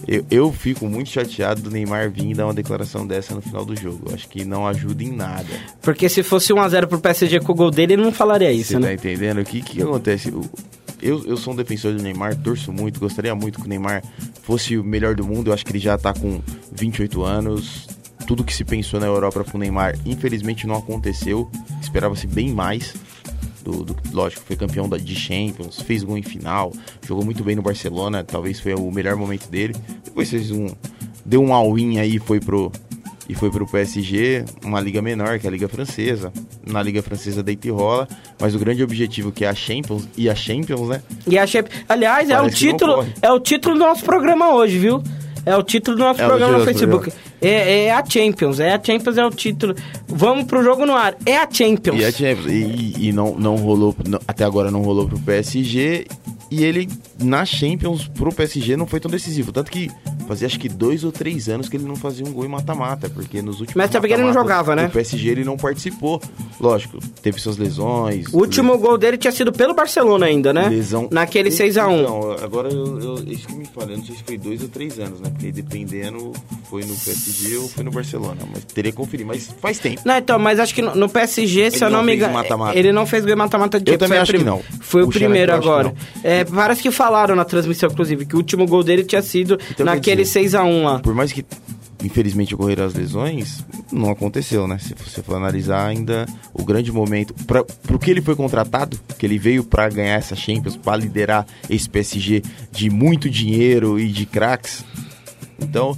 [0.07, 3.63] Eu, eu fico muito chateado do Neymar vir e dar uma declaração dessa no final
[3.63, 4.09] do jogo.
[4.09, 5.47] Eu acho que não ajuda em nada.
[5.81, 8.79] Porque se fosse 1x0 pro PSG com o gol dele, ele não falaria isso, Você
[8.79, 8.87] né?
[8.87, 9.39] tá entendendo?
[9.41, 10.33] O que, que acontece?
[11.01, 14.03] Eu, eu sou um defensor do Neymar, torço muito, gostaria muito que o Neymar
[14.43, 15.49] fosse o melhor do mundo.
[15.49, 17.87] Eu acho que ele já tá com 28 anos.
[18.27, 21.49] Tudo que se pensou na Europa pro Neymar, infelizmente não aconteceu.
[21.81, 22.93] Esperava-se bem mais.
[23.63, 26.71] Do, do- lógico, foi campeão da, de Champions, fez gol em final,
[27.07, 29.75] jogou muito bem no Barcelona, talvez foi o melhor momento dele.
[30.03, 30.67] Depois fez um.
[31.23, 32.71] Deu um all-in aí foi pro,
[33.29, 36.33] e foi pro PSG, uma liga menor, que é a Liga Francesa.
[36.67, 38.07] Na Liga Francesa deita e rola,
[38.39, 41.01] mas o grande objetivo que é a Champions, e a Champions, né?
[41.27, 45.03] E a Champ- Aliás, é o título, é o título do nosso programa hoje, viu?
[45.45, 47.11] É o título do nosso É programa no Facebook.
[47.41, 49.75] É, é a Champions, é a Champions é o título.
[50.07, 51.15] Vamos pro jogo no ar.
[51.25, 51.99] É a Champions.
[51.99, 56.05] E, a Champions, e, e não, não rolou, não- até agora não rolou pro PSG,
[56.51, 56.87] e ele
[57.17, 59.51] na Champions pro PSG não foi tão decisivo.
[59.53, 59.89] Tanto que
[60.27, 63.09] fazia acho que dois ou três anos que ele não fazia um gol em mata-mata,
[63.09, 64.87] porque nos últimos Mas também ele não jogava, né?
[64.87, 66.21] do PSG ele não participou.
[66.59, 68.27] Lógico, teve suas lesões.
[68.33, 70.67] O último gol dele tinha sido pelo Barcelona ainda, né?
[70.69, 71.07] lesão.
[71.11, 72.01] Naquele 6x1.
[72.01, 74.67] Então, agora eu, eu, isso que me fala, eu não sei se foi dois ou
[74.67, 75.29] três anos, né?
[75.29, 76.33] Porque dependendo,
[76.69, 78.37] foi no PSG ou foi no Barcelona.
[78.53, 80.01] Mas teria que conferir, mas faz tempo.
[80.05, 82.33] Não, então, mas acho que no, no PSG, se Ele eu não, não me engano.
[82.73, 84.61] Ele não fez gol em mata-mata de Eu também acho que prim- não.
[84.81, 85.83] Foi o, O primeiro que agora.
[85.89, 85.95] não.
[86.41, 89.85] É, parece que falaram na transmissão, inclusive, que o último gol dele tinha sido Então,
[89.85, 90.99] naquele dizer, 6x1 lá.
[90.99, 91.45] Por mais que,
[92.03, 94.79] infelizmente, ocorreram as lesões, não aconteceu, né?
[94.79, 97.33] Se você for analisar ainda o grande momento.
[97.45, 101.45] Pra, pro que ele foi contratado, que ele veio pra ganhar essa Champions, pra liderar
[101.69, 104.83] esse PSG de muito dinheiro e de craques.
[105.59, 105.95] Então,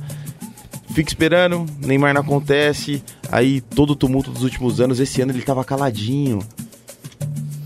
[0.94, 3.02] fica esperando, Neymar não acontece.
[3.32, 6.40] Aí todo o tumulto dos últimos anos, esse ano ele tava caladinho.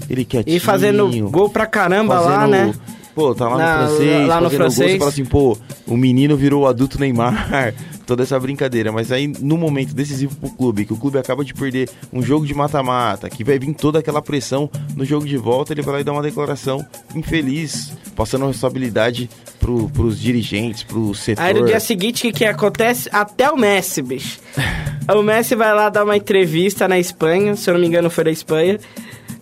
[0.09, 0.55] Ele quietinho.
[0.55, 2.73] E fazendo gol pra caramba lá, fazendo- né?
[3.13, 4.91] Pô, tá lá Na- no francês, lá no fazendo gol, francês.
[4.91, 7.73] você fala assim, pô, o menino virou o adulto Neymar,
[8.05, 8.91] toda essa brincadeira.
[8.91, 12.45] Mas aí, no momento decisivo pro clube, que o clube acaba de perder um jogo
[12.45, 16.01] de mata-mata, que vai vir toda aquela pressão no jogo de volta, ele vai lá
[16.01, 19.27] e dá uma declaração infeliz, passando a responsabilidade
[19.59, 21.41] pro, pros dirigentes, pro setor.
[21.43, 23.09] Aí no dia seguinte, o que, que acontece?
[23.11, 24.39] Até o Messi, bicho.
[25.11, 28.25] o Messi vai lá dar uma entrevista na Espanha, se eu não me engano foi
[28.25, 28.79] na Espanha.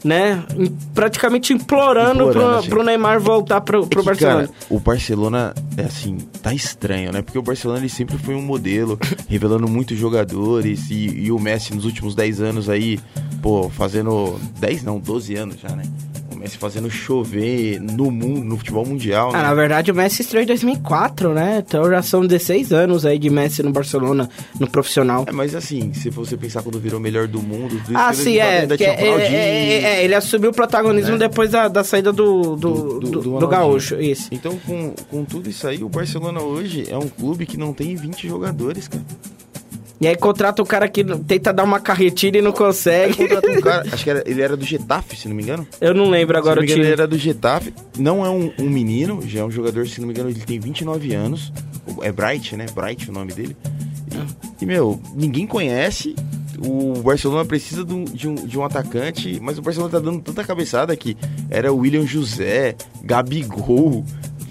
[0.05, 0.43] Né?
[0.93, 2.69] Praticamente implorando, Implorando, pro, assim.
[2.69, 4.47] pro Neymar voltar pro, É pro que, Barcelona.
[4.47, 7.23] Cara, o Barcelona, é assim, tá estranho, né?
[7.23, 10.91] Porque o Barcelona ele sempre foi um modelo, revelando muitos jogadores.
[10.91, 12.99] E, e o Messi nos últimos 10 anos aí,
[13.41, 14.39] pô, fazendo.
[14.59, 15.83] 10 não, 12 anos já, né?
[16.45, 19.29] Messi fazendo chover no mundo, no futebol mundial.
[19.34, 19.43] Ah, né?
[19.43, 21.63] na verdade, o Messi estreou em 2004, né?
[21.65, 24.29] Então já são 16 anos aí de Messi no Barcelona,
[24.60, 25.25] no profissional.
[25.27, 28.38] É, mas assim, se você pensar quando virou o melhor do mundo, do Ah, sim,
[28.38, 29.38] é, ainda que tinha é, é, Ronaldinho.
[29.38, 31.17] é, é, ele assumiu o protagonismo Né?
[31.27, 33.47] depois da, da saída do, do, do, do- do.
[33.47, 34.27] Gaúcho, isso.
[34.31, 37.95] Então, com, com tudo isso aí, o Barcelona hoje é um clube que não tem
[37.95, 39.03] 20 jogadores, cara.
[39.99, 43.23] E aí contrata o cara que tenta dar uma carretilha e não consegue.
[43.23, 45.65] um cara, acho que era- ele era do Getafe, se não me engano.
[45.79, 46.86] Eu não lembro agora se o não me engano, time.
[46.86, 47.73] ele era do Getafe.
[47.97, 50.60] Não é um, um menino, já é um jogador, se não me engano, ele tem
[50.60, 51.51] 29 anos.
[52.01, 52.65] É Bright, né?
[52.75, 53.55] Bright o nome dele.
[54.60, 56.13] E, e, meu, ninguém conhece.
[56.65, 60.21] O Barcelona precisa de um, de, um, de um atacante, mas o Barcelona tá dando
[60.21, 61.15] tanta cabeçada que
[61.49, 64.05] era o William José, Gabigol,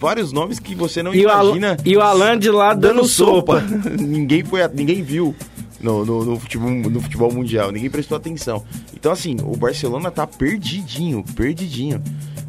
[0.04, 3.06] vários nomes que você não E o, Alan, imagina e o Alan de lá dando,
[3.06, 3.62] sopa.
[3.98, 5.34] ninguém foi, ninguém viu
[5.80, 8.62] no, no, no futebol, no futebol mundial, ninguém prestou atenção.
[8.92, 12.02] Então assim, o Barcelona tá perdidinho, perdidinho.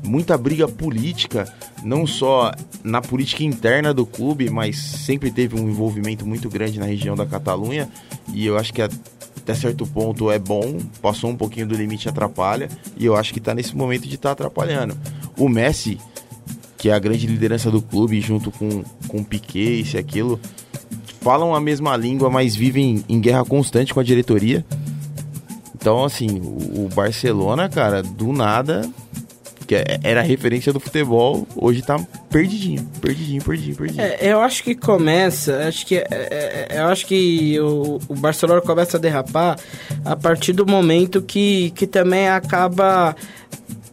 [0.03, 2.51] Muita briga política, não só
[2.83, 7.25] na política interna do clube, mas sempre teve um envolvimento muito grande na região da
[7.25, 7.89] Catalunha.
[8.33, 12.69] E eu acho que até certo ponto é bom, passou um pouquinho do limite atrapalha.
[12.97, 14.95] E eu acho que tá nesse momento de estar atrapalhando.
[15.37, 15.97] O Messi,
[16.85, 20.39] que é a grande liderança do clube, junto com, com Piquet, isso e aquilo,
[21.19, 24.63] falam a mesma língua, mas vivem em guerra constante com a diretoria.
[25.73, 28.87] Então, assim, o, o Barcelona, cara, do nada,
[29.65, 34.05] que é- era referência do futebol, hoje tá perdidinho, perdidinho, perdidinho, perdidinho.
[34.05, 38.13] É, eu acho que começa, acho que é, é, é, eu acho que o, o
[38.13, 39.57] Barcelona começa a derrapar
[40.05, 43.15] a partir do momento que, que também acaba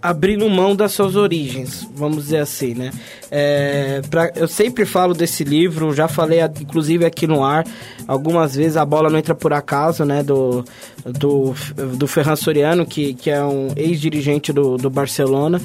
[0.02, 2.90] abrindo mão das suas origens, vamos dizer assim, né?
[3.30, 7.64] É, pra, eu sempre falo desse livro, já falei inclusive aqui no ar
[8.06, 10.22] algumas vezes, a bola não entra por acaso, né?
[10.22, 10.64] Do,
[11.04, 11.54] do,
[11.96, 15.60] do Ferran Soriano, que, que é um ex-dirigente do, do Barcelona,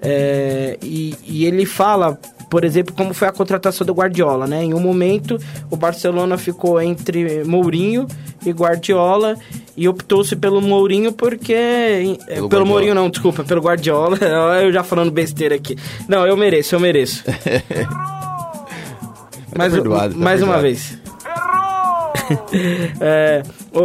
[0.00, 2.18] É, e, e ele fala
[2.54, 4.62] por exemplo, como foi a contratação do Guardiola, né?
[4.62, 5.38] Em um momento,
[5.72, 8.06] o Barcelona ficou entre Mourinho
[8.46, 9.36] e Guardiola
[9.76, 12.16] e optou-se pelo Mourinho porque...
[12.26, 12.64] Pelo, Guardiola.
[12.64, 13.73] Mourinho não, desculpa, pelo Guardiola.
[14.62, 15.76] Eu já falando besteira aqui.
[16.08, 17.24] Não, eu mereço, eu mereço.
[19.56, 20.98] mais perdoado, tá mais uma vez.
[23.02, 23.42] É,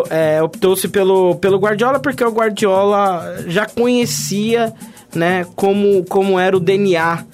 [0.10, 4.74] é, optou-se pelo, pelo Guardiola porque o Guardiola já conhecia
[5.14, 7.26] né, como, como era o DNA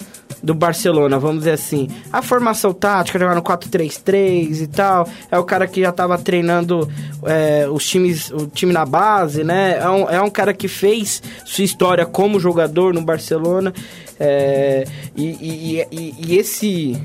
[0.42, 1.88] do Barcelona, vamos dizer assim.
[2.12, 5.08] A formação tática, jogar no 4-3-3 e tal.
[5.30, 6.88] É o cara que já estava treinando
[7.24, 9.78] é, os times, o time na base, né?
[9.78, 13.72] É um, é um cara que fez sua história como jogador no Barcelona.
[14.18, 16.96] É, e, e- e- e esse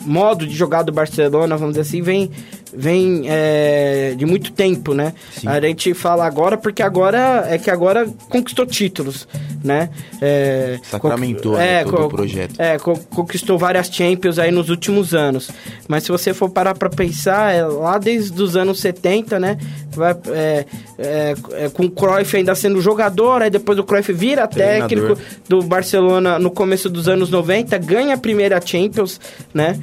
[0.00, 2.30] modo de jogar do Barcelona, vamos dizer assim, vem,
[2.76, 5.12] vem é, de muito tempo, né?
[5.38, 5.48] Sim.
[5.48, 9.26] A gente fala agora porque agora é que agora conquistou títulos,
[9.62, 9.90] né?
[10.20, 12.54] É, Sacramentou, né, é, todo co- o projeto.
[12.58, 15.50] É, co- conquistou várias Champions aí nos últimos anos.
[15.88, 19.56] Mas se você for parar pra pensar, é, lá desde os anos 70, né?
[19.92, 20.64] Vai, é,
[20.98, 24.88] é, é, com o Cruyff ainda sendo jogador, aí depois o Cruyff vira Treinador.
[24.88, 29.20] técnico do Barcelona no começo dos anos 90, ganha a primeira Champions,
[29.52, 29.78] né?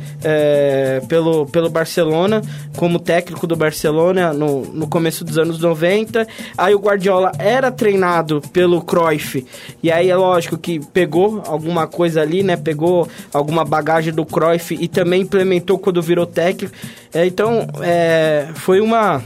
[1.08, 2.42] pelo, pelo Barcelona,
[2.82, 6.28] como técnico do Barcelona no, no começo dos anos 90.
[6.58, 9.46] Aí o Guardiola era treinado pelo Cruyff,
[9.84, 12.58] e aí é lógico que pegou alguma coisa ali, né?
[12.58, 16.74] Pegou alguma bagagem do Cruyff e também implementou quando virou técnico.
[17.14, 19.22] É, então, é, foi uma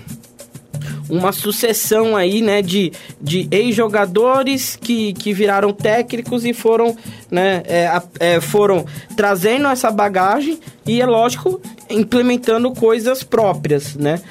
[1.09, 2.91] uma sucessão aí, né, de,
[3.21, 6.95] de ex-jogadores que, que viraram técnicos e foram,
[7.29, 14.21] né, é, é, foram trazendo essa bagagem e, é lógico, implementando coisas próprias, né.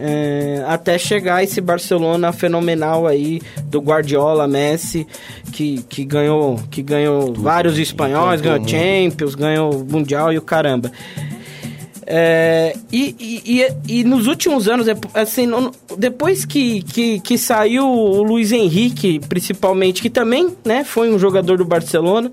[0.00, 5.04] É, até chegar esse Barcelona fenomenal aí do Guardiola, Messi,
[5.50, 7.82] que, que ganhou, que ganhou vários né?
[7.82, 8.68] espanhóis, ganhou.
[8.68, 10.92] Champions, ganhou Mundial e o caramba.
[12.10, 15.46] É, e, e, e, e nos últimos anos, é, assim,
[15.98, 21.58] depois que, que, que saiu o Luiz Henrique, principalmente, que também né, foi um jogador
[21.58, 22.32] do Barcelona,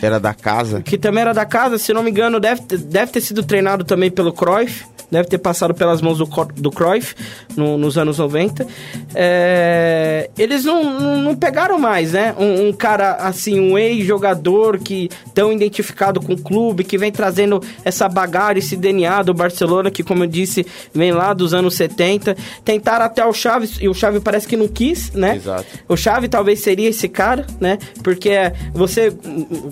[0.00, 0.82] Que era da casa.
[0.82, 3.84] que também era da casa, se não me engano, deve, ter- deve ter sido treinado
[3.84, 7.14] também pelo Cruyff, deve ter passado pelas mãos do, do Cruyff
[7.56, 8.66] no, nos anos 90.
[9.14, 12.34] É, eles não, não, não, pegaram mais, né?
[12.36, 17.62] Um, um cara assim, um ex-jogador que tão identificado com o clube, que vem trazendo
[17.84, 22.36] essa bagagem, esse DNA do Barcelona, que como eu disse, vem lá dos anos 70.
[22.64, 25.36] Tentaram até o Chaves, e o Chaves parece que não quis, né?
[25.36, 25.64] Exato.
[25.88, 27.78] O Chaves talvez seria esse cara, né?
[28.02, 28.32] Porque
[28.72, 29.16] você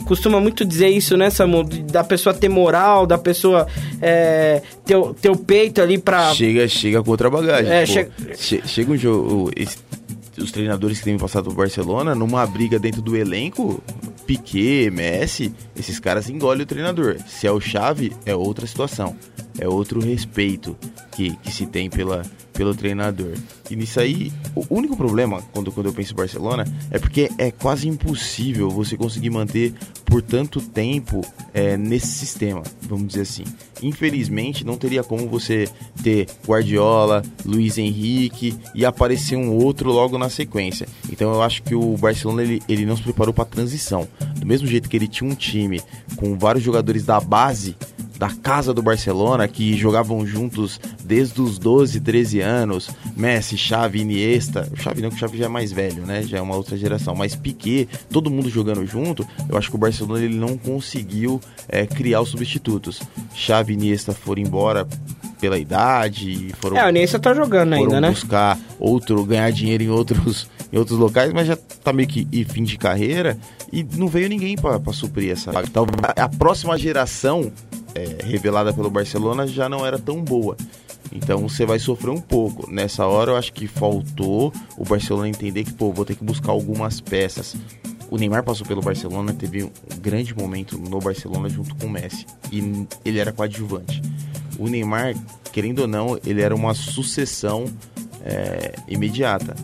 [0.06, 1.64] costuma muito dizer isso, né, Samu?
[1.64, 3.66] Da pessoa ter moral, da pessoa
[4.00, 6.34] é, ter, ter o peito ali pra...
[6.34, 7.72] Chega, chega com outra bagagem.
[7.72, 9.50] É, che chega um jogo...
[9.56, 9.76] Esse,
[10.38, 13.82] os treinadores que têm passado pro Barcelona, numa briga dentro do elenco,
[14.26, 17.16] Piquet, Messi, esses caras engolem o treinador.
[17.26, 19.14] Se é o Chave, é outra situação.
[19.58, 20.76] É outro respeito
[21.12, 23.34] que, que se tem pela, pelo treinador.
[23.70, 27.50] E nisso aí, o único problema quando, quando eu penso em Barcelona é porque é
[27.50, 29.72] quase impossível você conseguir manter
[30.04, 33.44] por tanto tempo é, nesse sistema, vamos dizer assim.
[33.82, 35.68] Infelizmente, não teria como você
[36.02, 40.86] ter Guardiola, Luiz Henrique e aparecer um outro logo na sequência.
[41.10, 44.06] Então eu acho que o Barcelona ele, ele não se preparou para a transição.
[44.38, 45.80] Do mesmo jeito que ele tinha um time
[46.16, 47.76] com vários jogadores da base
[48.22, 54.68] da casa do Barcelona que jogavam juntos desde os 12, 13 anos, Messi, Xavi, Iniesta,
[54.72, 56.22] o Xavi não, que o Xavi já é mais velho, né?
[56.22, 59.78] Já é uma outra geração, mas Piquet, todo mundo jogando junto, eu acho que o
[59.78, 63.02] Barcelona ele não conseguiu é, criar os substitutos.
[63.34, 64.86] Xavi e Iniesta foram embora
[65.40, 68.10] pela idade, foram É, o Iniesta tá jogando ainda, né?
[68.10, 72.62] buscar outro, ganhar dinheiro em outros em outros locais, mas já tá meio que fim
[72.62, 73.36] de carreira
[73.70, 75.50] e não veio ninguém para suprir essa.
[75.64, 77.52] Então, a próxima geração
[77.94, 80.56] é, revelada pelo Barcelona já não era tão boa.
[81.10, 82.70] Então você vai sofrer um pouco.
[82.70, 86.52] Nessa hora eu acho que faltou o Barcelona entender que, pô, vou ter que buscar
[86.52, 87.54] algumas peças.
[88.10, 92.26] O Neymar passou pelo Barcelona, teve um grande momento no Barcelona junto com o Messi.
[92.50, 94.02] E ele era coadjuvante.
[94.58, 95.14] O Neymar,
[95.50, 97.64] querendo ou não, ele era uma sucessão
[98.24, 99.54] é, imediata.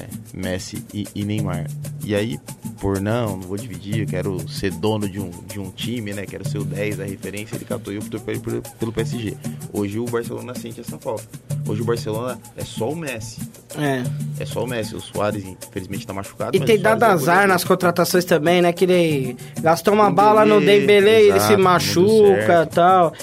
[0.00, 1.66] É, Messi e, e Neymar.
[2.04, 2.38] E aí,
[2.80, 6.26] por não, não vou dividir, eu quero ser dono de um, de um time, né?
[6.26, 8.40] Quero ser o 10 da referência, ele catou e optou pelo,
[8.78, 9.36] pelo PSG.
[9.72, 11.24] Hoje o Barcelona sente essa falta.
[11.66, 13.40] Hoje o Barcelona é só o Messi.
[13.78, 14.02] É.
[14.38, 14.94] É só o Messi.
[14.94, 16.56] O Soares, infelizmente, tá machucado.
[16.56, 18.72] E tem dado azar é nas contratações também, né?
[18.72, 23.14] Que ele gastou uma Dembélé, bala no Dembélé e ele se machuca e tal.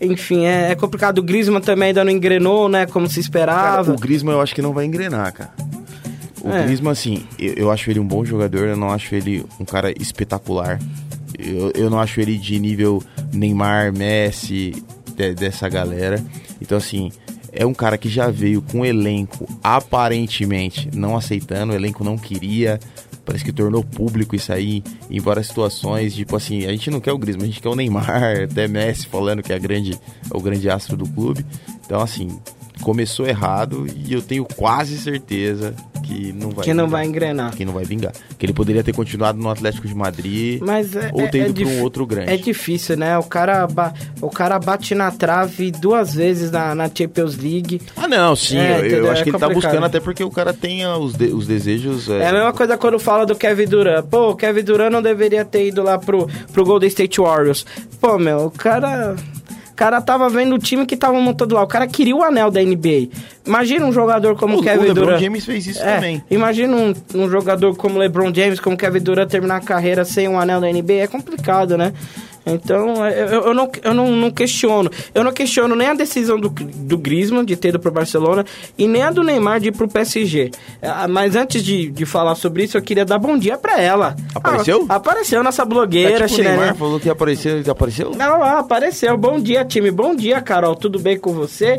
[0.00, 1.18] Enfim, é, é, complicado.
[1.18, 2.86] O Griezmann também ainda não engrenou, né?
[2.86, 3.84] Como se esperava.
[3.84, 5.52] Cara, o Griezmann eu acho que não vai engrenar, cara.
[6.42, 6.64] O é.
[6.64, 9.92] Griezmann, assim, eu, eu, acho ele um bom jogador, eu não acho ele um cara
[10.00, 10.78] espetacular.
[11.38, 14.82] Eu, eu não acho ele de nível Neymar, Messi,
[15.14, 16.22] de, dessa galera.
[16.60, 17.10] Então, assim,
[17.52, 22.16] é um cara que já veio com o elenco aparentemente não aceitando, o elenco não
[22.16, 22.78] queria.
[23.24, 26.14] Parece que tornou público isso aí em várias situações.
[26.14, 29.06] Tipo assim, a gente não quer o Griezmann, a gente quer o Neymar, até Messi
[29.06, 31.44] falando que é, grande, é o grande astro do clube.
[31.84, 32.28] Então, assim,
[32.82, 37.54] começou errado e eu tenho quase certeza que não vai que não vai engrenar.
[37.54, 38.12] Que não vai vingar.
[38.38, 41.62] Que ele poderia ter continuado no Atlético de Madrid mas é, ou ter é, ido
[41.62, 42.32] é um outro grande.
[42.32, 43.18] é difícil né?
[43.18, 43.68] O cara
[44.20, 47.80] o cara bate na trave duas vezes na, na Champions League.
[47.96, 50.52] Ah não sim é, eu, eu acho que ele tá buscando até porque o cara
[50.52, 52.18] tem os, de, os desejos é...
[52.18, 52.28] é...
[52.28, 54.04] a mesma coisa quando fala do Kevin Durant.
[54.06, 57.64] Pô o Kevin Durant não deveria ter ido lá pro pro Golden State Warriors.
[58.00, 59.16] Pô meu o cara
[59.80, 61.62] cara tava vendo o time que tava montando lá.
[61.62, 63.08] O cara queria o anel da NBA.
[63.46, 65.22] Imagina um jogador como o, Kevin o LeBron Durant.
[65.22, 66.22] James fez isso é, também.
[66.30, 70.38] Imagina um, um jogador como LeBron James, como Kevin Durant terminar a carreira sem um
[70.38, 70.92] anel da NBA.
[70.92, 71.94] É complicado, né?
[72.44, 74.90] Então, eu, eu, não, eu não, não, questiono.
[75.14, 78.44] Eu não questiono nem a decisão do, do Griezmann de ter ido pro Barcelona
[78.78, 80.50] e nem a do Neymar de ir pro PSG.
[80.82, 84.16] Ah, mas antes de, de falar sobre isso, eu queria dar bom dia pra ela.
[84.34, 84.86] Apareceu?
[84.88, 86.42] Ah, apareceu nossa blogueira, é tipo.
[86.42, 88.12] Neymar falou que apareceu e apareceu?
[88.16, 89.16] Não, apareceu.
[89.16, 89.90] Bom dia, time.
[89.90, 90.74] Bom dia, Carol.
[90.74, 91.78] Tudo bem com você?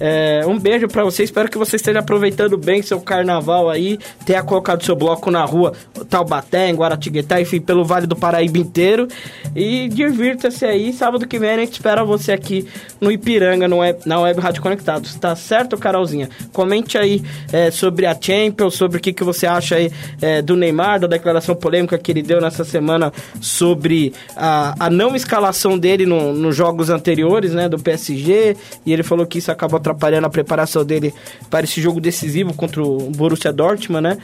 [0.00, 4.42] É, um beijo para você, espero que você esteja aproveitando bem seu carnaval aí, tenha
[4.42, 5.74] colocado seu bloco na rua
[6.08, 9.06] Taubaté, em Guaratinguetá, enfim, pelo Vale do Paraíba inteiro.
[9.54, 12.66] E divirta-se aí, sábado que vem a gente espera você aqui
[13.00, 15.14] no Ipiranga, no web, na Web Rádio Conectados.
[15.16, 16.30] Tá certo, Carolzinha?
[16.52, 20.56] Comente aí é, sobre a Champions, sobre o que, que você acha aí é, do
[20.56, 26.06] Neymar, da declaração polêmica que ele deu nessa semana sobre a, a não escalação dele
[26.06, 30.30] no, nos jogos anteriores, né, do PSG, e ele falou que isso acabou atrapalhando a
[30.30, 31.12] preparação dele
[31.50, 34.18] para esse jogo decisivo contra o Borussia Dortmund, né?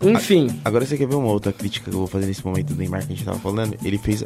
[0.00, 0.60] Enfim.
[0.64, 3.00] Agora você quer ver uma outra crítica que eu vou fazer nesse momento do Neymar
[3.06, 3.76] que a gente tava falando?
[3.84, 4.24] Ele fez.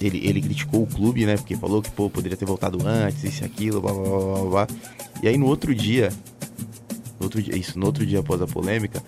[0.00, 1.36] Ele, ele criticou o clube, né?
[1.36, 4.66] Porque falou que, pô, poderia ter voltado antes, isso e aquilo, blá blá blá blá.
[5.22, 6.12] E aí no outro dia.
[7.18, 9.02] No outro dia, isso, no outro dia após a polêmica,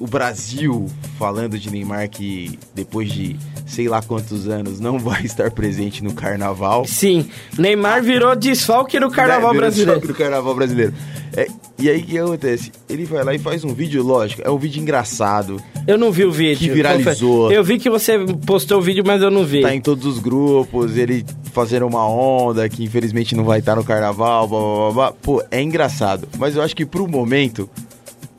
[0.00, 0.86] o Brasil
[1.18, 6.12] falando de Neymar que depois de sei lá quantos anos não vai estar presente no
[6.12, 6.84] carnaval.
[6.86, 7.28] Sim,
[7.58, 10.00] Neymar virou desfalque no carnaval Virou brasileiro.
[10.00, 10.94] desfalque do carnaval brasileiro.
[11.36, 12.70] É, e aí o que acontece?
[12.88, 16.24] Ele vai lá e faz um vídeo, lógico, é um vídeo engraçado, Eu não vi
[16.24, 16.68] o vídeo.
[16.68, 17.50] Que viralizou.
[17.50, 19.60] Eu vi que você postou o vídeo, mas eu não vi.
[19.62, 23.82] tá em todos os grupos, ele fazendo uma onda que infelizmente não vai estar no
[23.84, 25.12] carnaval, blá, blá, blá, blá.
[25.12, 26.28] Pô, é engraçado.
[26.38, 27.68] Mas eu acho que pro momento,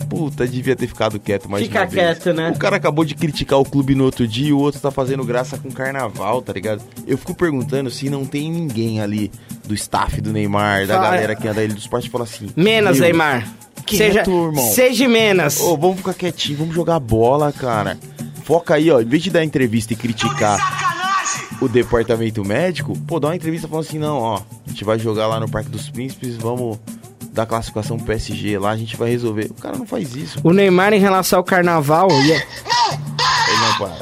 [0.10, 2.18] puta, devia ter ficado quieto mais Fica uma vez.
[2.20, 2.52] quieto, né?
[2.52, 5.24] O cara acabou de criticar o clube no outro dia e o outro tá fazendo
[5.24, 6.82] graça com carnaval, tá ligado?
[7.08, 9.32] Eu fico perguntando se não tem ninguém ali
[9.66, 12.50] do staff do Neymar, da Fala- galera que anda ele do esporte, e fala assim...
[12.56, 13.48] Menos, "Meu, Neymar.
[13.86, 15.60] quieto, Seja, irmão." seja menos.
[15.60, 17.98] Ô, vamos ficar quietinho, vamos jogar bola, cara.
[18.44, 19.02] Foca aí, ó.
[19.02, 20.60] Em vez de dar entrevista e criticar
[21.62, 25.26] o departamento médico, pô, dá uma entrevista falando assim, não, ó, a gente vai jogar
[25.28, 26.78] lá no Parque dos Príncipes, vamos
[27.36, 29.52] dar classificação pro PSG lá, a gente vai resolver.
[29.52, 30.40] O cara não faz isso.
[30.44, 32.42] O Neymar, em relação ao carnaval, e- Ele
[33.62, 33.98] não para.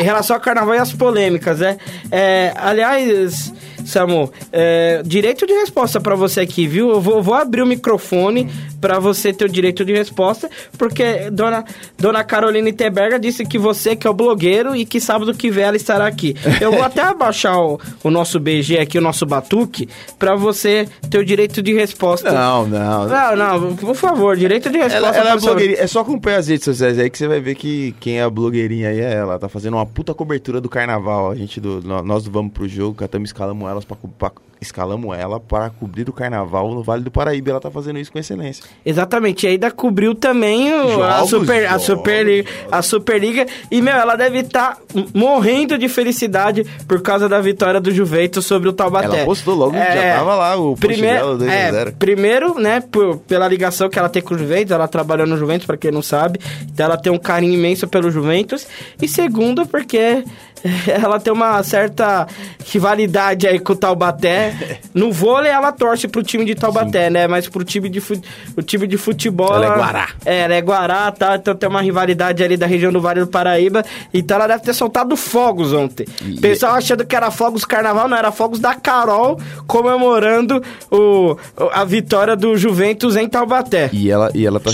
[0.00, 1.76] em relação ao carnaval e as polêmicas, né?
[2.10, 3.52] É, aliás,
[3.84, 6.90] Samu, é, direito de resposta pra você aqui, viu?
[6.90, 8.48] Eu vou, vou abrir o microfone
[8.80, 11.64] pra você ter o direito de resposta, porque dona,
[11.98, 15.64] dona Carolina Teberga disse que você que é o blogueiro e que sábado que vem
[15.64, 16.34] ela estará aqui.
[16.60, 21.18] Eu vou até abaixar o, o nosso BG aqui, o nosso batuque, pra você ter
[21.18, 22.32] o direito de resposta.
[22.32, 23.06] Não, não.
[23.06, 24.96] Não, não, por favor, direito de resposta.
[24.96, 25.46] Ela, ela é você.
[25.46, 25.78] blogueirinha.
[25.80, 28.30] É só acompanhar as redes sociais aí que você vai ver que quem é a
[28.30, 29.38] blogueirinha aí é ela.
[29.38, 31.30] Tá fazendo uma puta cobertura do carnaval.
[31.30, 35.40] A gente do, nó- nós Vamos pro Jogo, catamos escalamos elas pra, pra- escalamos ela
[35.40, 37.50] para cobrir o carnaval no Vale do Paraíba.
[37.50, 38.64] Ela tá fazendo isso com excelência.
[38.84, 43.46] Exatamente, e ainda cobriu também o- a, Jogos, Super, a, jogos, Superliga, a Superliga.
[43.70, 44.78] E, meu, ela deve estar
[45.14, 49.06] morrendo de felicidade por causa da vitória do Juventus sobre o Taubaté.
[49.18, 51.92] Ela postou logo, já tava lá o post dela, 2 a é, 0.
[51.98, 55.66] primeiro, né, por- pela ligação que ela tem com o Juventus, ela trabalhou no Juventus,
[55.66, 58.66] pra quem não sabe, então ela tem um carinho imenso pelo Juventus.
[59.00, 60.24] E segundo, porque
[60.86, 62.26] ela tem uma certa
[62.66, 64.78] rivalidade aí com o Taubaté.
[64.92, 68.20] No vôlei, ela torce pro time de Taubaté, né, mas pro time de, fu-
[68.56, 69.54] o time de futebol...
[69.54, 70.08] Ela é Guará.
[70.24, 71.36] É, ela é Guará, tá?
[71.36, 73.84] Então tem uma rivalidade ali da região do Vale do Paraíba.
[74.12, 76.06] Então ela deve ter soltado fogos ontem.
[76.24, 81.36] E- Pessoal achando que era fogos carnaval, não, era fogos da Carol comemorando o,
[81.72, 83.90] a vitória do Juventus em Taubaté.
[83.92, 84.70] E ela, e ela tá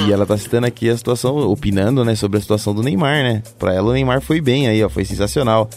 [0.00, 3.42] E ela tá citando aqui a situação, opinando, né, sobre a situação do Neymar, né?
[3.58, 5.68] Pra ela o Neymar foi bem aí, ó, foi sensacional.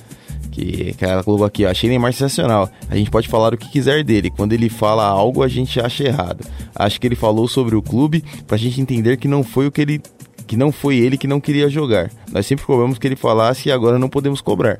[0.51, 2.69] Que, que ela colocou aqui, ó, achei Neymar sensacional.
[2.89, 4.31] A gente pode falar o que quiser dele.
[4.31, 6.43] Quando ele fala algo, a gente acha errado.
[6.75, 9.81] Acho que ele falou sobre o clube pra gente entender que não foi o que
[9.81, 10.01] ele.
[10.47, 12.09] que não foi ele que não queria jogar.
[12.31, 14.79] Nós sempre cobramos que ele falasse e agora não podemos cobrar.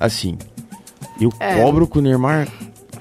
[0.00, 0.36] Assim,
[1.20, 1.60] eu É.
[1.62, 2.48] cobro com o Neymar.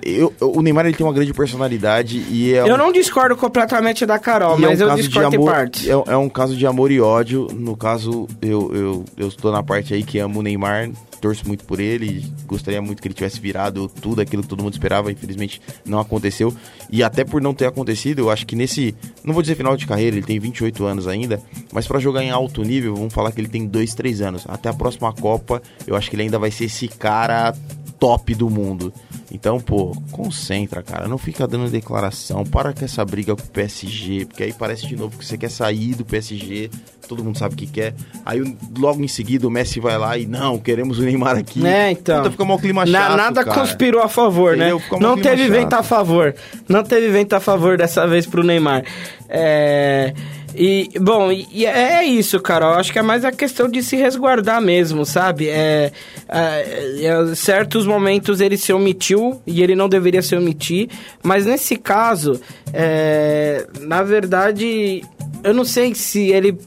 [0.05, 4.05] Eu, o Neymar ele tem uma grande personalidade e é Eu um- não discordo completamente
[4.05, 5.87] da Carol, é mas um eu caso de discordo em amor, partes.
[5.87, 7.47] É, é um caso de amor e ódio.
[7.53, 11.65] No caso, eu, eu, eu estou na parte aí que amo o Neymar, torço muito
[11.65, 15.59] por ele, gostaria muito que ele tivesse virado tudo aquilo que todo mundo esperava, infelizmente
[15.83, 16.53] não aconteceu.
[16.91, 18.93] E até por não ter acontecido, eu acho que nesse,
[19.23, 21.41] não vou dizer final de carreira, ele tem 28 anos ainda,
[21.73, 24.43] mas para jogar em alto nível, vamos falar que ele tem 2, 3 anos.
[24.47, 27.55] Até a próxima Copa, eu acho que ele ainda vai ser esse cara
[27.99, 28.93] top do mundo.
[29.31, 31.07] Então, pô, concentra, cara.
[31.07, 32.43] Não fica dando declaração.
[32.43, 34.25] Para com essa briga com o PSG.
[34.25, 36.69] Porque aí parece de novo que você quer sair do PSG.
[37.07, 37.93] Todo mundo sabe o que quer.
[38.25, 38.41] Aí
[38.77, 41.65] logo em seguida o Messi vai lá e não, queremos o Neymar aqui.
[41.65, 42.17] É, então.
[42.17, 43.59] Puta, fica mal clima chato, nada cara.
[43.59, 44.79] conspirou a favor, Entendeu?
[44.79, 44.97] né?
[44.99, 45.51] Não teve chato.
[45.51, 46.35] vento a favor.
[46.67, 48.83] Não teve vento a favor dessa vez pro Neymar.
[49.29, 50.13] É.
[50.57, 52.65] E, bom, e, e é isso, cara.
[52.65, 55.49] Eu acho que é mais a questão de se resguardar mesmo, sabe?
[55.49, 55.91] É,
[56.29, 60.89] é, é, certos momentos ele se omitiu e ele não deveria se omitir,
[61.21, 62.39] mas nesse caso,
[62.73, 65.03] é, na verdade,
[65.43, 66.57] eu não sei se ele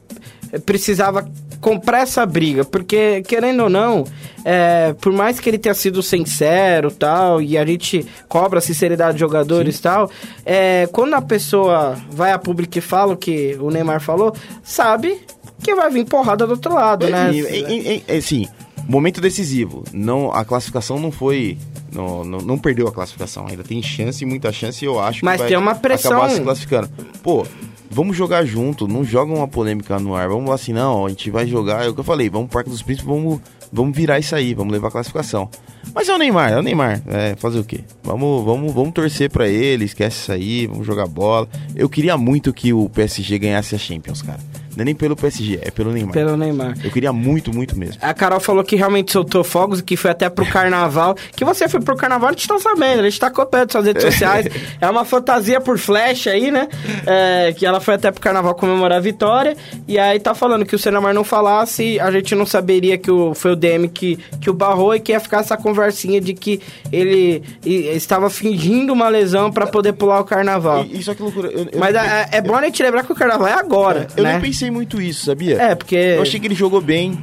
[0.65, 1.29] precisava
[1.61, 4.05] comprar essa briga, porque querendo ou não,
[4.45, 9.15] é, por mais que ele tenha sido sincero tal, e a gente cobra a sinceridade
[9.15, 10.11] de jogadores e tal,
[10.45, 15.21] é, quando a pessoa vai a público e fala o que o Neymar falou, sabe
[15.63, 17.31] que vai vir porrada do outro lado, né?
[17.33, 18.47] E, e, e, e, assim,
[18.89, 19.85] momento decisivo.
[19.93, 21.59] Não, a classificação não foi.
[21.93, 23.47] Não, não, não perdeu a classificação.
[23.47, 26.13] Ainda tem chance, muita chance, eu acho Mas que vai tem uma pressão.
[26.13, 26.89] acabar se classificando.
[27.23, 27.47] Pô,
[27.91, 30.29] vamos jogar junto, não joga uma polêmica no ar.
[30.29, 31.85] Vamos lá assim, não, a gente vai jogar.
[31.85, 33.41] É o que eu falei, vamos pro Parque dos Príncipes, vamos,
[33.73, 35.49] vamos virar isso aí, vamos levar a classificação.
[35.95, 37.03] Mas é o Neymar, é o Neymar.
[37.07, 37.81] É, fazer o quê?
[38.03, 41.49] Vamos, vamos, vamos torcer pra ele, esquece isso aí, vamos jogar bola.
[41.75, 44.41] Eu queria muito que o PSG ganhasse a Champions, cara.
[44.79, 46.13] Não é nem pelo PSG, é pelo Neymar.
[46.13, 46.77] Pelo Neymar.
[46.85, 47.97] Eu queria muito, muito mesmo.
[48.01, 51.17] A Carol falou que realmente soltou fogos, que foi até pro carnaval.
[51.35, 54.05] que você foi pro carnaval, a gente tá sabendo, a gente tá acompanhando suas redes
[54.05, 54.47] sociais.
[54.81, 56.69] é uma fantasia por flash aí, né?
[57.05, 59.57] É, que ela foi até pro carnaval comemorar a vitória.
[59.89, 63.35] E aí tá falando que o Senamar não falasse, a gente não saberia que o,
[63.35, 66.61] foi o DM que, que o barrou e que ia ficar essa conversinha de que
[66.93, 70.85] ele estava fingindo uma lesão pra poder pular o carnaval.
[70.85, 71.49] Isso é que loucura.
[71.49, 74.23] Eu, eu Mas é, é bom a gente lembrar que o carnaval é agora, eu
[74.23, 74.35] né?
[74.35, 75.61] nem pensei muito isso, sabia?
[75.61, 75.97] É, porque...
[75.97, 77.23] Eu achei que ele jogou bem.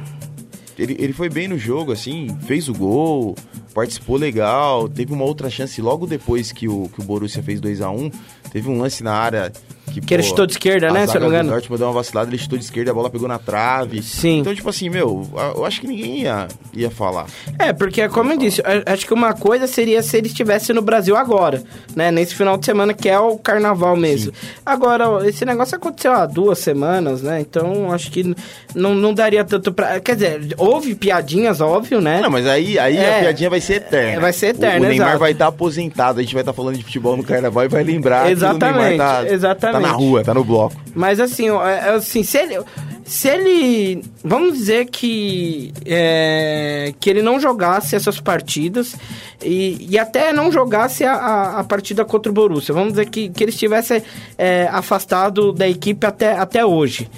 [0.78, 3.34] Ele, ele foi bem no jogo, assim, fez o gol,
[3.74, 7.80] participou legal, teve uma outra chance logo depois que o, que o Borussia fez 2
[7.80, 8.10] a 1
[8.50, 9.52] Teve um lance na área
[10.00, 10.06] que.
[10.06, 11.50] Que ele chutou de esquerda, né, se eu não me engano.
[11.50, 14.02] Dortmund deu uma vacilada, ele chutou de esquerda, a bola pegou na trave.
[14.02, 14.38] Sim.
[14.40, 17.26] Então, tipo assim, meu, eu acho que ninguém ia, ia falar.
[17.58, 21.16] É, porque, como eu disse, acho que uma coisa seria se ele estivesse no Brasil
[21.16, 21.62] agora,
[21.94, 22.10] né?
[22.10, 24.32] Nesse final de semana que é o carnaval mesmo.
[24.64, 27.40] Agora, esse negócio aconteceu há duas semanas, né?
[27.40, 28.34] Então, acho que
[28.74, 30.00] não, não daria tanto pra...
[30.00, 32.20] Quer dizer, houve piadinhas, óbvio, né?
[32.20, 33.16] Não, mas aí, aí É.
[33.18, 34.10] a piadinha vai ser eterna.
[34.12, 35.20] É, vai ser eterna, O, o Neymar exato.
[35.20, 38.30] vai estar aposentado, a gente vai estar falando de futebol no carnaval e vai lembrar
[38.30, 39.82] Exatamente, Neymar tá, exatamente.
[39.82, 40.74] tá na rua, tá no bloco.
[40.94, 42.58] Mas assim, é- é assim, se ele,
[43.04, 48.94] se ele, vamos dizer que é, que ele não jogasse essas partidas
[49.42, 53.28] e, e até não jogasse a, a, a partida contra o Borussia, vamos dizer que,
[53.28, 54.02] que ele estivesse
[54.36, 57.08] é, afastado da equipe até, até hoje.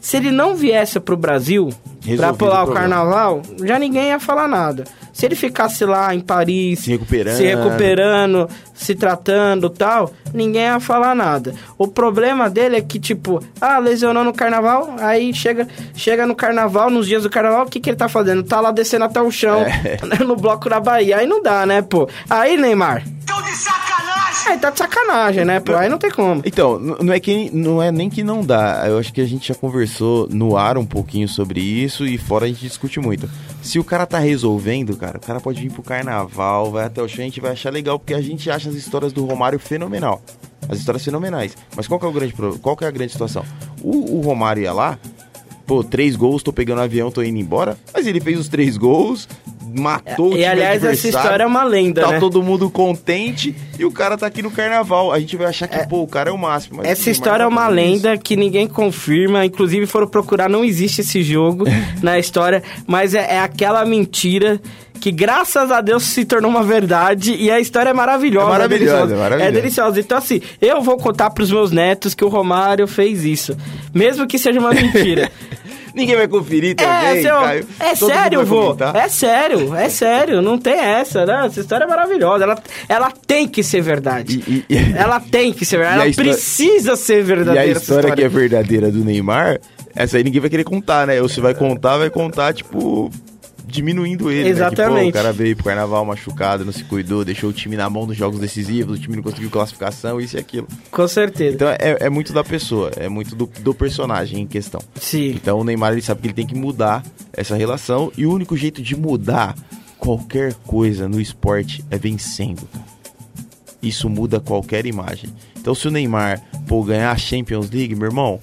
[0.00, 4.20] Se ele não viesse pro Brasil pra Resolvido pular o o carnaval, já ninguém ia
[4.20, 4.84] falar nada.
[5.14, 7.36] Se ele ficasse lá em Paris, Se recuperando.
[7.36, 11.54] se recuperando, se tratando tal, ninguém ia falar nada.
[11.78, 16.90] O problema dele é que, tipo, ah, lesionou no carnaval, aí chega, chega no carnaval,
[16.90, 18.42] nos dias do carnaval, o que, que ele tá fazendo?
[18.42, 19.98] Tá lá descendo até o chão, É.
[20.26, 21.18] no bloco da Bahia.
[21.18, 22.08] Aí não dá, né, pô?
[22.28, 24.13] Aí, Neymar, Tô de sacanagem!
[24.46, 25.74] Aí tá de sacanagem, né, pô?
[25.74, 26.42] Aí não tem como.
[26.44, 28.84] Então, não é, que, não é nem que não dá.
[28.86, 32.44] Eu acho que a gente já conversou no ar um pouquinho sobre isso e fora
[32.44, 33.28] a gente discute muito.
[33.62, 37.08] Se o cara tá resolvendo, cara, o cara pode vir pro carnaval, vai até o
[37.08, 40.22] chão, a gente vai achar legal, porque a gente acha as histórias do Romário fenomenal.
[40.68, 41.56] As histórias fenomenais.
[41.76, 43.44] Mas qual que é, o grande, qual que é a grande situação?
[43.82, 44.98] O, o Romário ia lá,
[45.66, 47.76] pô, três gols, tô pegando avião, tô indo embora.
[47.92, 49.28] Mas ele fez os três gols,
[49.76, 52.20] matou o E time aliás, essa história é uma lenda, Tá né?
[52.20, 55.12] todo mundo contente e o cara tá aqui no carnaval.
[55.12, 56.80] A gente vai achar que, pô, o cara é o máximo.
[56.80, 59.44] o Essa Neymar história é uma lenda que ninguém confirma.
[59.44, 61.64] Inclusive, foram procurar, não existe esse jogo
[62.02, 62.62] na história.
[62.86, 64.60] Mas é, é aquela mentira
[65.04, 67.34] que, graças a Deus, se tornou uma verdade.
[67.34, 68.46] E a história é maravilhosa.
[68.46, 69.14] É maravilhosa, deliciosa.
[69.14, 69.48] é maravilhosa.
[69.50, 70.00] É deliciosa.
[70.00, 73.54] Então, assim, eu vou contar pros meus netos que o Romário fez isso.
[73.92, 75.30] Mesmo que seja uma mentira.
[75.94, 77.66] Ninguém vai conferir também, É, seu, Caio.
[77.78, 78.76] é Todo sério, vô.
[78.94, 80.40] É sério, é sério.
[80.42, 81.44] Não tem essa, né?
[81.46, 82.42] Essa história é maravilhosa.
[82.44, 84.42] Ela, ela tem que ser verdade.
[84.48, 85.98] E- e- Ela tem que ser verdade.
[85.98, 87.60] E Ela história- precisa ser E verdadeira.
[87.60, 89.60] a essa história que é verdadeira do Neymar,
[89.94, 91.20] essa aí ninguém vai querer contar, né?
[91.22, 93.08] Ou se vai contar, vai contar, tipo,
[93.66, 94.44] diminuindo ele.
[94.44, 94.50] Né?
[94.50, 95.10] Que, pô, Exatamente.
[95.10, 98.16] o cara veio pro carnaval machucado, não se cuidou, deixou o time na mão dos
[98.16, 100.68] jogos decisivos, o time não conseguiu classificação, isso e aquilo.
[100.90, 101.54] Com certeza.
[101.54, 104.80] Então é, é muito da pessoa, é muito do, do personagem em questão.
[104.96, 105.30] Sim.
[105.30, 107.02] Então o Neymar ele sabe que ele tem que mudar
[107.32, 109.54] essa relação e o único jeito de mudar
[109.98, 112.68] qualquer coisa no esporte é vencendo.
[113.82, 115.30] Isso muda qualquer imagem.
[115.56, 118.38] Então se o Neymar pô, ganhar a Champions League, meu irmão,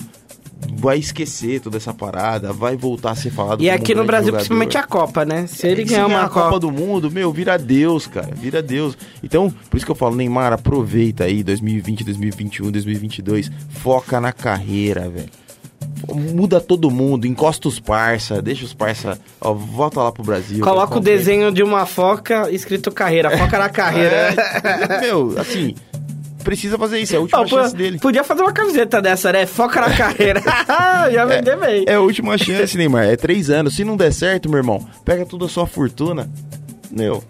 [0.73, 4.03] vai esquecer toda essa parada, vai voltar a ser falado E como um aqui no
[4.05, 4.37] Brasil, jogador.
[4.39, 5.47] principalmente a Copa, né?
[5.47, 6.59] Se ele Se ganhar uma Copa Copa.
[6.59, 8.29] do Mundo, meu, vira Deus, cara.
[8.33, 8.97] Vira Deus.
[9.23, 13.51] Então, por isso que eu falo, Neymar, aproveita aí 2020, 2021, 2022.
[13.69, 15.29] Foca na carreira, velho.
[16.13, 20.63] Muda todo mundo, encosta os parça, deixa os parça, ó, volta lá pro Brasil.
[20.63, 23.35] Coloca vai o desenho de uma foca escrito carreira.
[23.37, 24.33] Foca na carreira.
[24.63, 25.75] É, meu, assim,
[26.41, 27.99] precisa fazer isso, é a última Ó, chance dele.
[27.99, 29.45] Podia fazer uma camiseta dessa, né?
[29.45, 30.41] Foca na carreira.
[31.11, 31.85] Já vender bem.
[31.87, 33.05] É a última chance, Neymar.
[33.05, 33.75] É três anos.
[33.75, 36.29] Se não der certo, meu irmão, pega toda a sua fortuna.
[36.91, 37.23] Meu.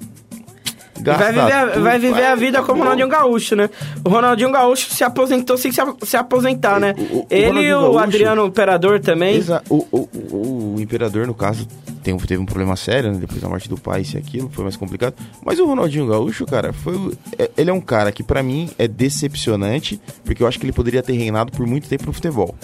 [1.04, 2.84] Vai viver, a- vai viver a vida como o.
[2.84, 3.70] Ronaldinho Gaúcho, né?
[4.06, 6.94] O Ronaldinho Gaúcho se aposentou sem se, se aposentar, né?
[6.98, 9.36] O- o- Ele e o Gaúcho- Adriano Imperador também.
[9.36, 11.68] Exa- o, o, imperador, no caso,
[12.04, 13.18] tem, teve um problema sério, né?
[13.20, 15.14] Depois da morte do pai, isso e aquilo, foi mais complicado.
[15.46, 16.96] Mas o Ronaldinho Gaúcho, cara, foi.
[17.38, 20.74] é- ele é um cara que, pra mim, é decepcionante, porque eu acho que ele
[20.74, 22.56] poderia ter reinado por muito tempo no futebol.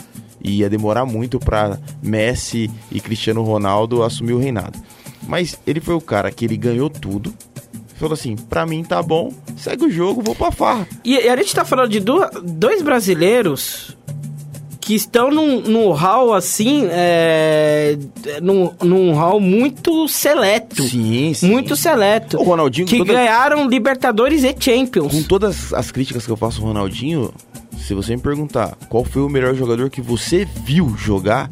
[0.44, 4.78] E ia demorar muito pra Messi e Cristiano Ronaldo assumir o reinado.
[5.28, 7.34] Mas ele foi o cara que ele ganhou tudo.
[7.98, 10.88] Falou assim, pra mim tá bom, segue o jogo, vou pra farra.
[11.04, 13.98] E, e a gente tá falando de du- dois brasileiros
[14.80, 17.98] que estão num, num hall assim, é,
[18.41, 20.82] num, num hall muito seleto.
[20.84, 21.50] Sim, sim.
[21.50, 22.38] Muito seleto.
[22.39, 25.12] O Ronaldinho, que toda- ganharam Libertadores e Champions.
[25.12, 27.34] Com todas as críticas que eu faço ao Ronaldinho,
[27.80, 31.50] se você me perguntar qual foi o melhor jogador que você viu jogar,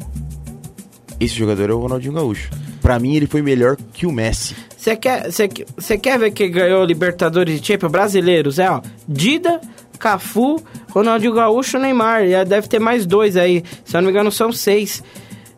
[1.20, 2.48] esse jogador é o Ronaldinho Gaúcho.
[2.86, 4.54] Pra mim, ele foi melhor que o Messi.
[4.76, 8.60] Você quer, você, quer ver quem ganhou Libertadores de Champions brasileiros?
[8.60, 8.80] É, ó.
[9.08, 9.60] Dida,
[9.98, 12.22] Cafu, Ronaldinho Gaúcho, Neymar.
[12.22, 13.64] E deve ter mais dois aí.
[13.84, 15.02] Se eu não me engano, são seis.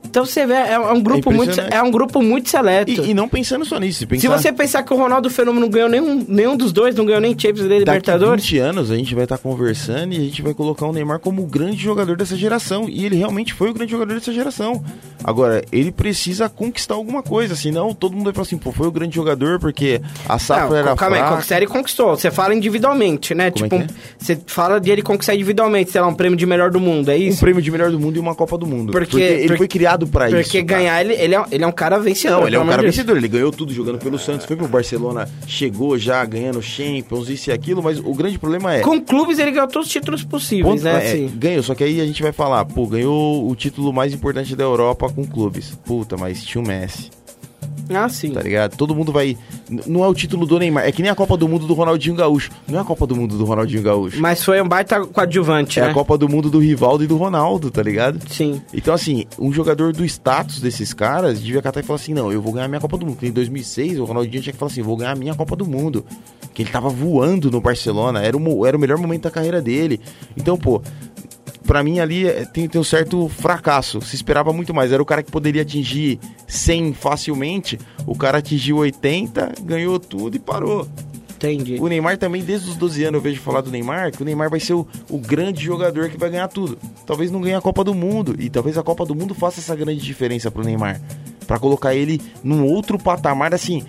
[0.09, 1.75] Então você vê, é um grupo, muito, impressionante.
[1.75, 2.91] é um grupo muito seleto.
[2.91, 3.99] E, e não pensando só nisso.
[4.01, 7.05] Se Pensar, você pensar que o Ronaldo Fenômeno não ganhou nenhum, nenhum dos dois, não
[7.05, 8.43] ganhou nem Champions daqui Libertadores.
[8.45, 11.43] 20 anos a gente vai estar conversando e a gente vai colocar o Neymar como
[11.43, 12.89] o grande jogador dessa geração.
[12.89, 14.83] E ele realmente foi o grande jogador dessa geração.
[15.23, 18.91] Agora, ele precisa conquistar alguma coisa, senão todo mundo vai falar assim, pô, foi o
[18.93, 21.35] grande jogador porque a safra Não, era calma aí, fraca.
[21.35, 22.17] conquistar ele conquistou.
[22.17, 23.51] Você fala individualmente, né?
[23.51, 23.95] Como é tipo, que
[24.25, 27.15] você fala de ele conquistar individualmente, sei lá, um prêmio de melhor do mundo, é
[27.15, 27.41] um isso?
[27.41, 28.93] prêmio de melhor do mundo e uma Copa do Mundo.
[28.93, 30.37] Porque- Porque, ele porque- foi criado pra isso.
[30.43, 30.81] Porque cara.
[30.81, 32.41] ganhar, ele, ele, é, ele é um cara vencedor.
[32.41, 33.17] Não, ele é um cara vencedor.
[33.17, 37.53] Ele ganhou tudo jogando pelo Santos, foi pro Barcelona, chegou já ganhando Champions, isso e
[37.53, 38.81] aquilo, mas o grande problema é.
[38.81, 41.05] Com clubes ele ganhou todos os títulos possíveis, Ponto- né?
[41.05, 41.33] é, assim.
[41.35, 44.65] ganhou, só que aí a gente vai falar, pô, ganhou o título mais importante da
[44.65, 45.79] Europa com clubes.
[45.85, 47.11] Puta, mas tinha o Messi,
[47.91, 48.31] Ah, sim.
[48.33, 48.77] tá ligado?
[48.77, 49.37] Todo mundo vai.
[49.87, 52.15] Não é o título do Neymar, é que nem a Copa do Mundo do Ronaldinho
[52.15, 52.51] Gaúcho.
[52.67, 54.21] Não é a Copa do Mundo do Ronaldinho Gaúcho.
[54.21, 55.91] Mas foi um baita coadjuvante, É né?
[55.91, 58.19] a Copa do Mundo do Rivaldo e do Ronaldo, tá ligado?
[58.29, 58.61] Sim.
[58.73, 62.41] Então, assim, um jogador do status desses caras devia catar e falar assim: não, eu
[62.43, 63.15] vou ganhar minha Copa do Mundo.
[63.17, 66.05] Porque em 2006, o Ronaldinho tinha que falar assim: vou ganhar minha Copa do Mundo.
[66.55, 70.01] Que ele tava voando no Barcelona, era o, era o melhor momento da carreira dele.
[70.37, 70.83] Então, pô,
[71.69, 74.01] pra mim ali é, tem, tem um certo fracasso.
[74.01, 74.91] Se esperava muito mais.
[74.91, 77.79] Era o cara que poderia atingir 100 facilmente.
[78.07, 80.89] O cara atingiu 80, ganhou tudo e parou.
[81.37, 81.77] Entendi.
[81.79, 84.51] O Neymar também, desde os 12 anos, eu vejo falar do Neymar, que o Neymar
[84.51, 86.79] vai ser o, o grande jogador que vai ganhar tudo.
[87.07, 88.35] Talvez não ganhe a Copa do Mundo.
[88.39, 91.01] E talvez a Copa do Mundo faça essa grande diferença pro Neymar.
[91.49, 93.83] Pra colocar ele num outro patamar, assim.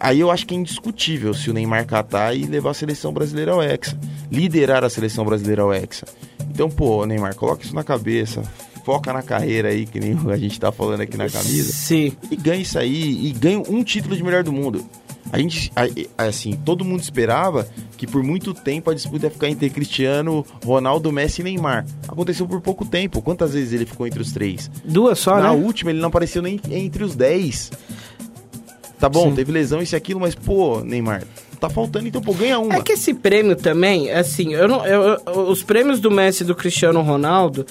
[0.00, 3.52] Aí eu acho que é indiscutível se o Neymar catar e levar a seleção brasileira
[3.52, 3.96] ao Hexa.
[4.30, 6.06] Liderar a seleção brasileira ao Hexa.
[6.50, 8.42] Então, pô, Neymar, coloca isso na cabeça.
[8.84, 12.12] Foca na carreira aí, que nem a gente tá falando aqui na camisa Sim.
[12.30, 14.84] e ganha isso aí e ganha um título de melhor do mundo.
[15.30, 15.72] A gente,
[16.18, 17.66] assim, todo mundo esperava
[17.96, 21.86] que por muito tempo a disputa ia ficar entre Cristiano, Ronaldo, Messi e Neymar.
[22.08, 23.22] Aconteceu por pouco tempo.
[23.22, 24.70] Quantas vezes ele ficou entre os três?
[24.84, 25.64] Duas só, Na né?
[25.64, 27.70] última ele não apareceu nem entre os dez.
[28.98, 29.34] Tá bom, Sim.
[29.34, 31.24] teve lesão, isso e aquilo, mas pô, Neymar,
[31.58, 32.74] tá faltando, então pô, ganha uma.
[32.76, 36.46] É que esse prêmio também, assim, eu não, eu- eu- os prêmios do Messi e
[36.46, 37.66] do Cristiano Ronaldo,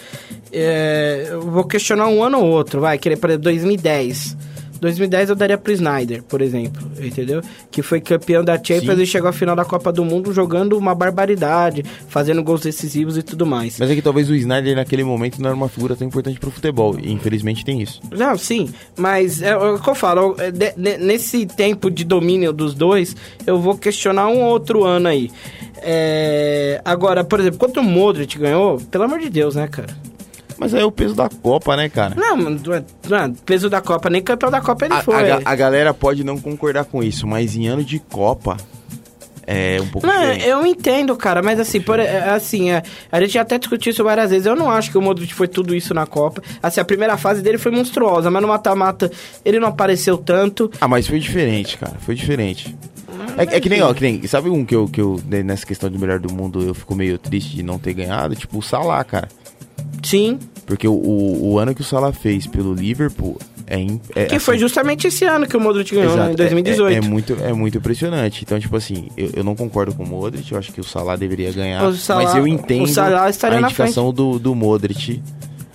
[0.51, 4.35] é, eu vou questionar um ano ou outro, vai, querer para 2010.
[4.81, 7.41] 2010 eu daria pro Snyder, por exemplo, entendeu?
[7.69, 9.03] Que foi campeão da Champions Sim.
[9.03, 13.21] e chegou à final da Copa do Mundo jogando uma barbaridade, fazendo gols decisivos e
[13.23, 13.77] tudo mais.
[13.79, 16.49] Mas é que talvez o Snyder naquele momento não era uma figura tão importante pro
[16.51, 16.97] futebol.
[16.99, 18.01] E infelizmente tem isso.
[18.11, 22.51] Não, sim, mas é, o que eu falo, é, de- ne- nesse tempo de domínio
[22.51, 23.15] dos dois,
[23.45, 25.29] eu vou questionar um outro ano aí.
[25.83, 29.89] É, agora, por exemplo, quanto o Modric ganhou, pelo amor de Deus, né, cara?
[30.61, 32.13] Mas aí é o peso da Copa, né, cara?
[32.15, 35.31] Não, mano, não é- é peso da Copa, nem campeão da Copa ele A, foi.
[35.31, 38.57] a a galera pode não concordar com isso, mas em ano de Copa
[39.47, 40.45] é um pouco Não, diferente.
[40.47, 44.03] eu entendo, cara, mas assim, por, é, assim, é, a gente já até discutiu isso
[44.03, 44.45] várias vezes.
[44.45, 46.43] Eu não acho que o Modric foi tudo isso na Copa.
[46.61, 49.11] Assim, a primeira fase dele foi monstruosa, mas no mata-mata
[49.43, 50.71] ele não apareceu tanto.
[50.79, 51.95] Ah, mas foi diferente, cara.
[52.01, 52.77] Foi diferente.
[53.35, 54.25] É, é que nem, ó, que nem.
[54.27, 56.93] Sabe um que eu, que eu, né, nessa questão de melhor do mundo, eu fico
[56.93, 58.35] meio triste de não ter ganhado?
[58.35, 59.27] Tipo, o Salah, cara.
[60.03, 63.37] Sim, Porque o, o, o ano que o Salah fez pelo Liverpool
[63.67, 63.85] é.
[64.15, 66.93] é que foi assim, justamente esse ano que o Modric ganhou, né, Exato, em 2018.
[66.93, 68.43] É, é muito, é muito impressionante.
[68.43, 71.15] Então, tipo assim, eu, eu não concordo com o Modric, eu acho que o Salah
[71.15, 71.91] deveria ganhar.
[71.93, 75.21] Salah- mas eu entendo a indicação do, do Modric.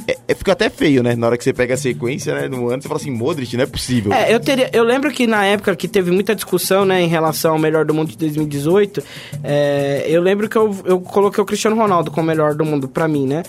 [0.09, 1.17] É, é- fica até feio, né?
[1.17, 2.49] Na hora que você pega a sequência, né?
[2.49, 4.13] No ano, você fala assim, Modric, não é possível.
[4.13, 7.55] É, eu, teria, eu lembro que na época que teve muita discussão, né, em relação
[7.55, 9.03] ao melhor do mundo de 2018,
[9.43, 13.09] é, eu lembro que eu, eu coloquei o Cristiano Ronaldo como melhor do mundo pra
[13.09, 13.43] mim, né?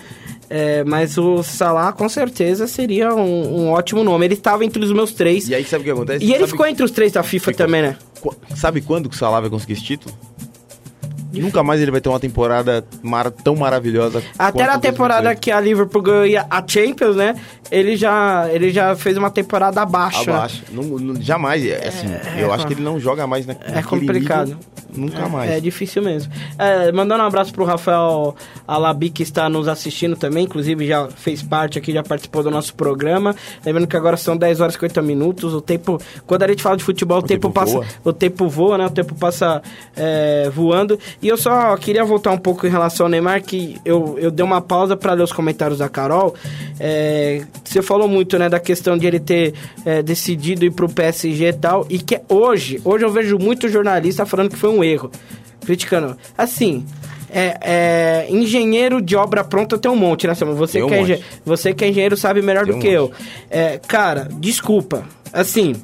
[0.50, 4.26] É, mas o Salah com certeza seria um, um ótimo nome.
[4.26, 5.50] Ele estava entre os meus três.
[5.50, 6.24] E aí, sabe o que acontece?
[6.24, 7.66] E ele Sabe ficou entre os três da FIFA Ficou.
[7.66, 7.98] também, né?
[8.56, 10.16] Sabe quando que o Salah vai conseguir esse título?
[11.34, 14.24] Nunca mais ele vai ter uma temporada mara- tão maravilhosa.
[14.38, 15.40] Até na temporada 2018.
[15.42, 17.36] que a Liverpool ganhou a Champions, né?
[17.70, 20.30] Ele já, ele já fez uma temporada abaixo.
[20.30, 20.64] Abaixo.
[20.72, 21.66] Não- não- jamais.
[21.66, 22.08] é Assim,
[22.40, 24.58] eu acho que ele não joga mais na, É complicado.
[24.96, 25.52] nunca mais.
[25.52, 26.32] É difícil mesmo.
[26.58, 28.34] É, mandando um abraço pro Rafael
[28.68, 32.74] Alabi, que está nos assistindo também, inclusive já fez parte aqui, já participou do nosso
[32.74, 33.36] programa.
[33.66, 35.54] Lembrando que agora são 10 horas e 50 minutos.
[35.54, 36.00] O tempo.
[36.26, 37.74] Quando a gente fala de futebol, o, tempo, tempo passa.
[37.74, 37.86] voa.
[38.06, 38.86] O tempo voa, né?
[38.86, 39.62] O tempo passa
[39.96, 40.98] é, voando.
[41.22, 44.44] E eu só queria voltar um pouco em relação ao Neymar, que eu, eu dei
[44.46, 46.36] uma pausa para ler os comentários da Carol.
[46.80, 49.54] É, você falou muito, né, da questão de ele ter
[49.86, 51.86] é, decidido ir pro PSG e tal.
[51.90, 55.12] E que hoje, hoje eu vejo muito jornalista falando que foi um erro.
[55.66, 56.16] Criticando.
[56.38, 56.86] Assim,
[57.30, 60.58] é, é, engenheiro de obra pronta tem um monte, né, Samuel?
[60.58, 63.04] Você, um que, é, você que é engenheiro sabe melhor Tem do um que eu.
[63.04, 63.16] monte.
[63.50, 65.04] É, cara, desculpa.
[65.34, 65.76] Assim,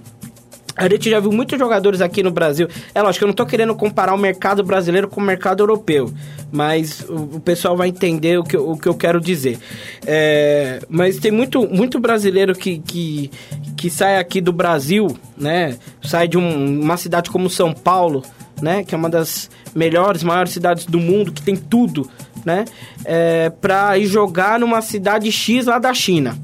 [0.75, 2.67] a gente já viu muitos jogadores aqui no Brasil.
[2.95, 6.11] É lógico, eu não tô querendo comparar o mercado brasileiro com o mercado europeu.
[6.51, 9.59] Mas o, o pessoal vai entender o que, eu- o que eu quero dizer.
[10.05, 13.29] É, mas tem muito, muito brasileiro que, que,
[13.77, 15.77] que sai aqui do Brasil, né?
[16.03, 18.23] Sai de um- uma cidade como São Paulo,
[18.61, 18.83] né?
[18.83, 22.09] Que é uma das melhores, maiores cidades do mundo, que tem tudo,
[22.45, 22.65] né?
[23.05, 26.37] É, pra ir jogar numa cidade X lá da China,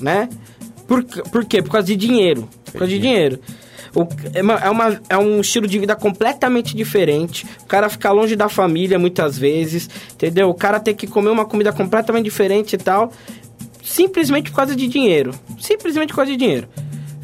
[0.00, 0.28] né?
[0.86, 1.62] Por, por quê?
[1.62, 2.48] Por causa de dinheiro.
[2.72, 3.38] Por causa de dinheiro.
[3.94, 7.44] O- é, uma- é uma- é um estilo de vida completamente diferente.
[7.62, 10.48] O cara fica longe da família muitas vezes, entendeu?
[10.48, 13.12] O cara tem que comer uma comida completamente diferente e tal,
[13.82, 15.32] simplesmente por causa de dinheiro.
[15.60, 16.68] Simplesmente por causa de dinheiro,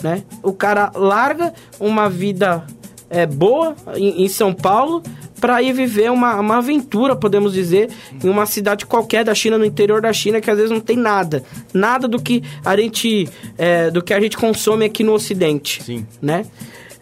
[0.03, 0.23] né?
[0.43, 2.65] O cara larga uma vida
[3.11, 5.03] é, boa em, em São Paulo
[5.41, 7.91] para ir viver uma, uma aventura, podemos dizer,
[8.23, 10.97] em uma cidade qualquer da China, no interior da China, que às vezes não tem
[10.97, 11.43] nada.
[11.73, 16.07] Nada do que a gente, é, do que a gente consome aqui no Ocidente Sim.
[16.21, 16.45] né?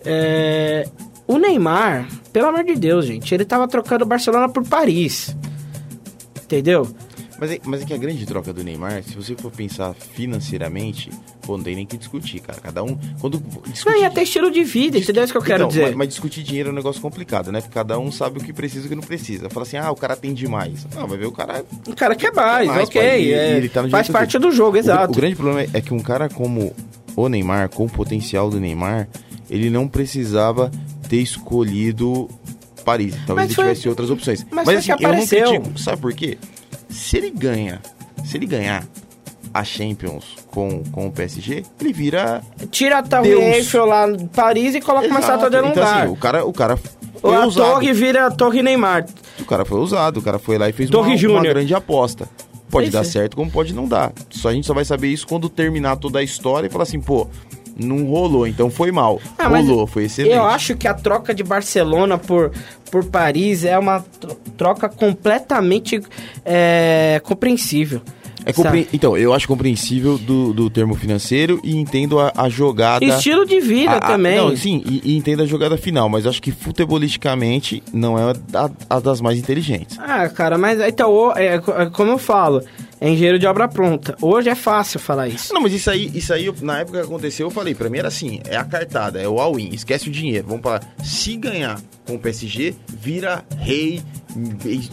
[0.05, 0.89] É,
[1.27, 5.37] o Neymar, pelo amor de Deus, gente, ele tava trocando Barcelona por Paris.
[6.45, 6.87] Entendeu?
[7.39, 11.11] Mas é, mas é que a grande troca do Neymar, se você for pensar financeiramente,
[11.43, 12.59] pô, não tem nem que discutir, cara.
[12.61, 12.97] Cada um.
[13.21, 15.23] Quando discutir, Não, e até estilo de vida, entendeu?
[15.23, 15.87] É isso que eu quero Então, dizer.
[15.89, 17.61] Mas, mas discutir dinheiro é um negócio complicado, né?
[17.61, 19.51] Porque cada um sabe o que precisa e o que não precisa.
[19.51, 20.87] Fala assim, ah, o cara tem demais.
[20.95, 21.65] Não, vai ver o cara.
[21.87, 23.01] O cara quer mais, mais, ok.
[23.01, 24.51] pai, e- é, ele tá no faz parte dele.
[24.51, 25.13] do jogo, O- exato.
[25.13, 26.75] O, grande problema é que um cara como
[27.15, 29.09] o Neymar, com o potencial do Neymar,
[29.51, 30.71] ele não precisava
[31.09, 32.29] ter escolhido
[32.85, 33.15] Paris.
[33.27, 34.47] Talvez Mas ele foi- tivesse outras opções.
[34.51, 35.79] mas foi assim, que eu não critico.
[35.79, 36.39] Sabe por quê?
[36.97, 37.81] Se ele ganha,
[38.25, 38.85] se ele ganhar
[39.53, 43.33] a Champions com, com o PSG, ele vira Tira a Torre.
[43.33, 46.03] Eiffel lá em Paris e coloca uma estátua no então, lugar.
[46.03, 46.79] assim, o cara, o cara
[47.15, 47.71] Ou foi a ousado.
[47.71, 49.07] torre vira a Torre Neymar.
[49.39, 52.29] O cara foi ousado, o cara foi lá e fez Torre uma, uma grande aposta.
[52.71, 53.05] Pode dar é.
[53.05, 54.13] certo, como pode não dar.
[54.31, 57.01] Só a gente só vai saber isso quando terminar toda a história e falar assim,
[57.01, 57.29] pô,
[57.77, 59.21] não rolou, então foi mal.
[59.39, 60.35] Ah, rolou, foi excelente.
[60.35, 62.51] Eu acho que a troca de Barcelona por,
[62.91, 66.01] por Paris é uma tro- troca completamente
[66.45, 68.01] é, compreensível.
[68.49, 68.89] É compre-?
[68.93, 73.05] Então, eu acho compreensível do, do termo financeiro e entendo a, a jogada.
[73.05, 74.37] Estilo de vida a- a- também.
[74.37, 78.33] Não, sim, e, e entendo a jogada final, mas acho que futebolisticamente não é
[78.89, 79.99] a, das mais inteligentes.
[80.01, 82.63] Ah, cara, mas então, é, é como eu falo,
[83.01, 84.17] é engenheiro de obra pronta.
[84.21, 85.53] Hoje é fácil falar isso.
[85.53, 88.09] Não, mas isso aí, isso aí, na época que aconteceu, eu falei, pra mim era
[88.09, 90.47] assim, é a cartada, é o all-in, esquece o dinheiro.
[90.49, 94.03] Vamos falar, se ganhar com o PSG, vira rei,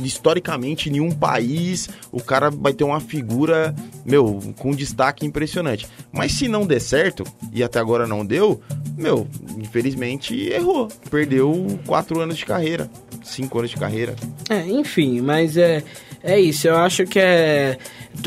[0.04, 3.74] historicamente, em um país, o cara vai ter uma figura,
[4.06, 5.88] meu, com destaque impressionante.
[6.12, 8.62] Mas se não der certo, e até agora não deu,
[8.98, 9.28] meu,
[9.58, 10.88] infelizmente errou.
[11.10, 12.90] Perdeu quatro anos de carreira,
[13.24, 14.16] cinco anos de carreira.
[14.50, 15.84] É, enfim, mas é,
[16.24, 16.68] é isso.
[16.68, 17.78] Eu acho que é.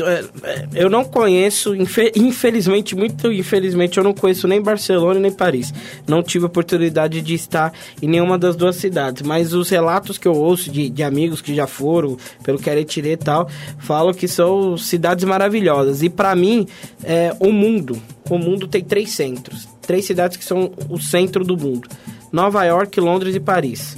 [0.01, 5.73] é, Eu não conheço, infe- infelizmente, muito infelizmente, eu não conheço nem Barcelona nem Paris.
[6.07, 9.23] Não tive oportunidade de estar em nenhuma das duas cidades.
[9.23, 13.17] Mas os relatos que eu ouço de, de amigos que já foram, pelo Queretirê e
[13.17, 16.03] tal, falam que são cidades maravilhosas.
[16.03, 16.67] E pra mim,
[17.03, 18.01] é, o mundo.
[18.29, 19.67] O mundo tem três centros.
[19.81, 21.87] Três cidades que são o centro do mundo:
[22.31, 23.97] Nova York, Londres e Paris.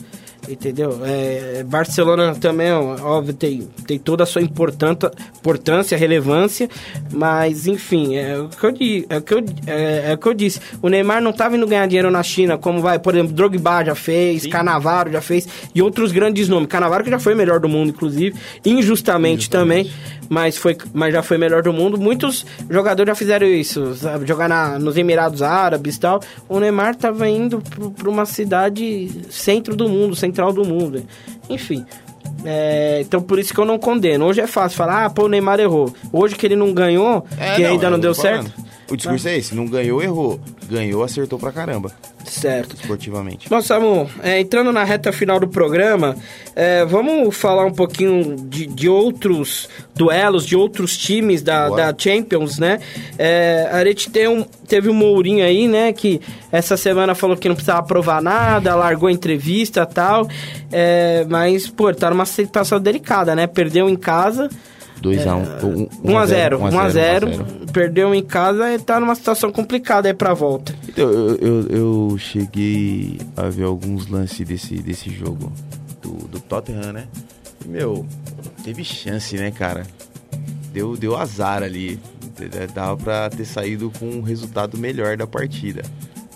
[0.49, 0.99] Entendeu?
[1.05, 6.67] É, Barcelona também, óbvio, tem, tem toda a sua importância, importância, relevância,
[7.11, 10.33] mas enfim, é o que eu, é o que eu, é, é o que eu
[10.33, 10.59] disse.
[10.81, 13.93] O Neymar não estava indo ganhar dinheiro na China, como vai, por exemplo, Drogba já
[13.95, 16.67] fez, Canavaro já fez, e outros grandes nomes.
[16.67, 18.35] Canavaro que já foi melhor do mundo, inclusive,
[18.65, 19.91] injustamente, também,
[20.29, 21.97] mas, foi, mas já foi melhor do mundo.
[21.97, 24.27] Muitos jogadores já fizeram isso, sabe?
[24.27, 26.21] Jogar na, nos Emirados Árabes e tal.
[26.47, 27.61] O Neymar estava indo
[27.97, 31.03] para uma cidade centro do mundo, central do mundo.
[31.49, 31.83] Enfim.
[32.45, 34.25] é, então por isso que eu não condeno.
[34.25, 35.91] Hoje é fácil falar, ah, pô, o Neymar errou.
[36.13, 37.25] Hoje que ele não ganhou,
[37.55, 38.53] que ainda é, não eu deu tô falando.
[38.89, 40.39] O discurso é esse, não ganhou, errou.
[40.69, 41.91] Ganhou, acertou pra caramba,
[42.25, 42.75] Certo.
[42.75, 43.49] esportivamente.
[43.49, 46.15] Bom, Samu, é, entrando na reta final do programa,
[46.55, 52.59] é, vamos falar um pouquinho de, de outros duelos, de outros times da, da Champions,
[52.59, 52.79] né?
[53.17, 56.21] É, a gente tem um, teve um Mourinho aí, né, que
[56.51, 60.27] essa semana falou que não precisava provar nada, largou a entrevista e tal,
[60.71, 63.47] é, mas, pô, tá numa situação delicada, né?
[63.47, 64.49] Perdeu em casa,
[65.01, 65.89] 2x1.
[66.03, 70.73] 1x0, 1x0, perdeu em casa e tá numa situação complicada aí pra volta.
[70.87, 75.51] Então, eu, eu, eu cheguei a ver alguns lances desse, desse jogo
[76.01, 77.07] do, do Tottenham, né?
[77.63, 78.05] E, meu,
[78.63, 79.85] teve chance, né, cara?
[80.71, 81.99] Deu, deu azar ali.
[82.73, 85.83] Dava pra ter saído com um resultado melhor da partida.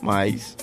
[0.01, 0.57] Mas,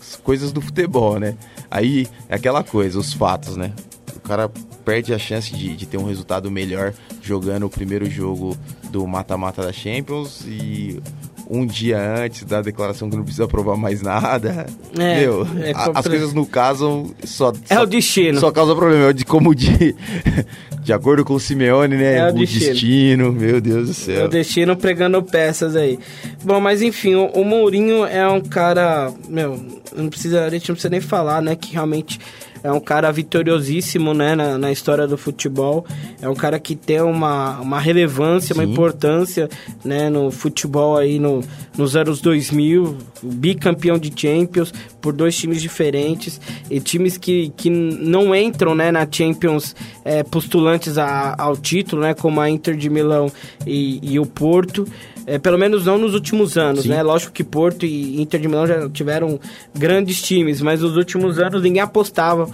[0.00, 1.36] as coisas do futebol, né?
[1.70, 3.72] Aí, é aquela coisa, os fatos, né?
[4.14, 4.48] O cara
[4.84, 8.56] perde a chance de, de ter um resultado melhor jogando o primeiro jogo
[8.90, 11.00] do mata-mata da Champions e
[11.48, 14.66] um dia antes da declaração que não precisa provar mais nada.
[14.98, 18.40] É, Meu, é a- as coisas não casam, só, É só, o destino.
[18.40, 19.12] só causa problema.
[19.12, 19.94] De como de,
[20.82, 22.16] de acordo com o Simeone, né?
[22.18, 22.66] É o o destino.
[22.72, 23.32] destino.
[23.32, 24.28] meu Deus do O céu.
[24.28, 25.98] destino pregando peças aí.
[26.42, 29.12] Bom, mas enfim, o, o Mourinho é um cara.
[29.28, 29.60] Meu,
[29.94, 31.54] não precisa, a gente não precisa nem falar, né?
[31.56, 32.18] Que realmente
[32.64, 34.34] é um cara vitoriosíssimo, né?
[34.34, 35.84] Na, na história do futebol.
[36.20, 38.72] É um cara que tem uma, uma relevância, uma Sim.
[38.72, 39.50] importância,
[39.84, 40.08] né?
[40.08, 41.42] No futebol aí no,
[41.76, 42.96] nos anos 2000.
[43.22, 46.40] Bicampeão de Champions por dois times diferentes.
[46.70, 48.90] E times que, que não entram, né?
[48.90, 52.14] Na Champions é, postulantes a- ao título, né?
[52.14, 53.30] Como a Inter de Milão
[53.66, 54.86] e, e o Porto.
[55.26, 56.90] É, pelo menos não nos últimos anos, Sim.
[56.90, 57.02] né?
[57.02, 59.40] Lógico que Porto e Inter de Milão já tiveram
[59.74, 62.48] grandes times, mas nos últimos anos ninguém apostava.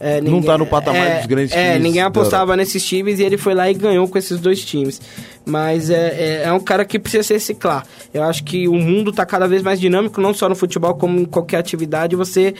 [0.00, 2.84] é, Não ninguém- tá no patamar é, dos grandes É, times ninguém da apostava nesses
[2.84, 5.00] times e ele foi lá e ganhou com esses dois times.
[5.44, 7.86] Mas é, é, é um cara que precisa se reciclar.
[8.12, 11.20] Eu acho que o mundo tá cada vez mais dinâmico, não só no futebol, como
[11.20, 12.16] em qualquer atividade.
[12.16, 12.54] Você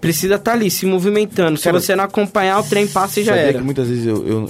[0.00, 1.56] precisa estar ali se movimentando.
[1.56, 3.54] Se Cara, você não acompanhar, o trem passa e já era.
[3.58, 4.48] que muitas vezes eu, eu,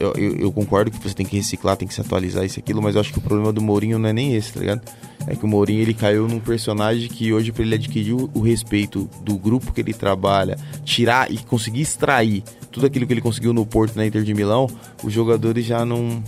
[0.00, 2.60] eu, eu- eu concordo que você tem que reciclar, tem que se atualizar isso e
[2.60, 4.82] aquilo, mas eu acho que o problema do Mourinho não é nem esse, tá ligado?
[5.26, 8.40] É que o Mourinho ele caiu num personagem que hoje, pra ele adquirir o, o
[8.40, 13.52] respeito do grupo que ele trabalha, tirar e conseguir extrair tudo aquilo que ele conseguiu
[13.54, 14.68] no Porto na Inter de Milão,
[15.02, 16.22] os jogadores já não.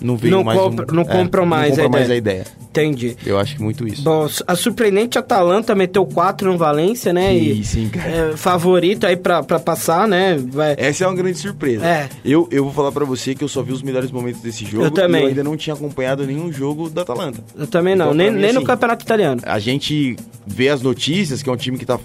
[0.00, 0.58] Não veio Não mais.
[0.58, 2.14] um- compra- não compram mais não a compram mais ideia.
[2.14, 2.46] a ideia.
[2.70, 3.16] Entendi.
[3.26, 4.02] Eu acho que muito isso.
[4.02, 7.30] Bom, a surpreendente Atalanta meteu 4 no Valência, né?
[7.32, 8.08] Sim, E sim, cara.
[8.32, 10.36] é, favorito aí pra, pra passar, né?
[10.50, 10.74] Vai...
[10.78, 11.84] Essa é uma grande surpresa.
[11.84, 12.08] É.
[12.24, 14.84] Eu, eu vou falar pra você que eu só vi os melhores momentos desse jogo.
[14.84, 15.22] Eu também.
[15.22, 17.42] Eu ainda não tinha acompanhado nenhum jogo da Atalanta.
[17.56, 19.40] Eu também não, Então, nem, mim, nem no assim, campeonato italiano.
[19.44, 21.98] A gente vê as notícias, que é um time que tá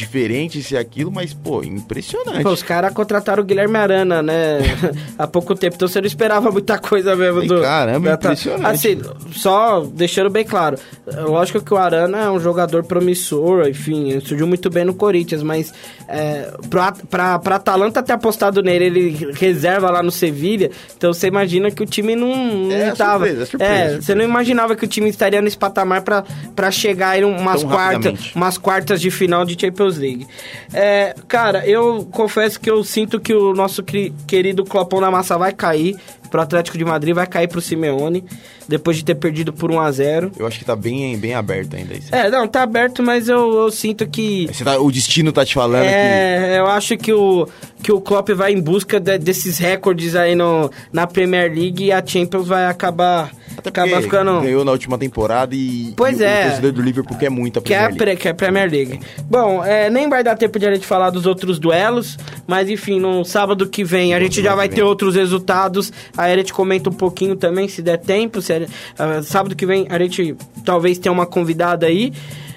[0.00, 2.42] diferente, isso e aquilo, mas, pô, impressionante.
[2.42, 4.58] Pô, os caras contrataram o Guilherme Arana, né?
[5.18, 7.60] Há pouco tempo, então você não esperava muita coisa mesmo do.
[7.60, 8.66] caramba, da- impressionante.
[8.66, 9.00] Assim,
[9.32, 10.76] só deixando bem claro,
[11.06, 15.72] lógico que o Arana é um jogador promissor, enfim, surgiu muito bem no Corinthians, mas
[16.08, 21.26] é, pra, pra, pra Atalanta ter apostado nele, ele reserva lá no Sevilha, então você
[21.28, 22.34] imagina que o time não,
[22.66, 23.26] não É, tava.
[23.26, 24.02] surpresa, surpresa, é, surpresa.
[24.02, 26.24] você não imaginava que o time estaria nesse patamar pra,
[26.56, 30.26] pra chegar em umas Tão quartas, umas quartas de final de Champions League.
[30.72, 35.52] É, cara, eu confesso que eu sinto que o nosso querido Clopão da Massa vai
[35.52, 35.96] cair
[36.30, 38.24] pro Atlético de Madrid, vai cair pro Simeone,
[38.68, 41.74] depois de ter perdido por 1 a 0 Eu acho que tá bem, bem aberto
[41.74, 42.14] ainda isso.
[42.14, 44.48] É, não, tá aberto, mas eu, eu sinto que...
[44.62, 45.88] Tá- o destino tá te falando que.
[45.88, 47.48] É, eu acho que o,
[47.82, 51.92] que o Klopp vai em busca de- desses recordes aí no, na Premier League e
[51.92, 54.40] a Champions vai acabar, Até acabar ficando...
[54.40, 56.40] ganhou na última temporada e, Pois e é.
[56.40, 58.20] o torcedor do Liverpool quer muito a é, Premier pre, League.
[58.22, 59.00] que é a Premier League.
[59.24, 62.16] Bom, é, nem vai dar tempo de a gente falar dos outros duelos,
[62.46, 65.92] mas enfim, no sábado que vem a gente já vai ter outros resultados.
[66.16, 68.40] Aí a gente comenta um pouquinho também, se der tempo.
[68.42, 68.66] Se,
[68.98, 72.12] ah, sábado que vem a gente talvez tenha uma convidada aí.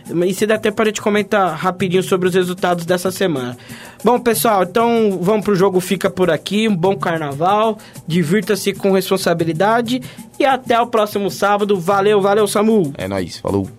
[0.10, 3.58] E se der tempo a gente comenta rapidinho sobre os resultados dessa semana.
[4.04, 6.68] Bom, pessoal, então vamos pro jogo Fica por aqui.
[6.68, 7.78] Um bom carnaval.
[8.06, 10.01] Divirta-se com responsabilidade.
[10.39, 11.80] E até o próximo sábado.
[11.80, 12.93] Valeu, valeu, Samu!
[12.97, 13.70] É nóis, falou.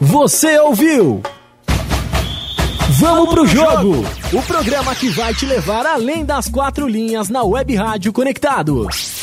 [0.00, 1.22] Você ouviu?
[2.98, 4.04] Vamos pro jogo!
[4.32, 9.21] O programa que vai te levar além das quatro linhas na Web Rádio Conectados.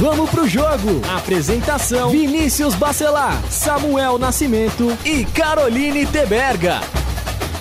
[0.00, 1.02] Vamos pro jogo!
[1.14, 6.80] Apresentação: Vinícius Bacelar, Samuel Nascimento e Caroline Teberga.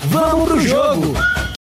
[0.06, 1.39] Vamos pro jogo!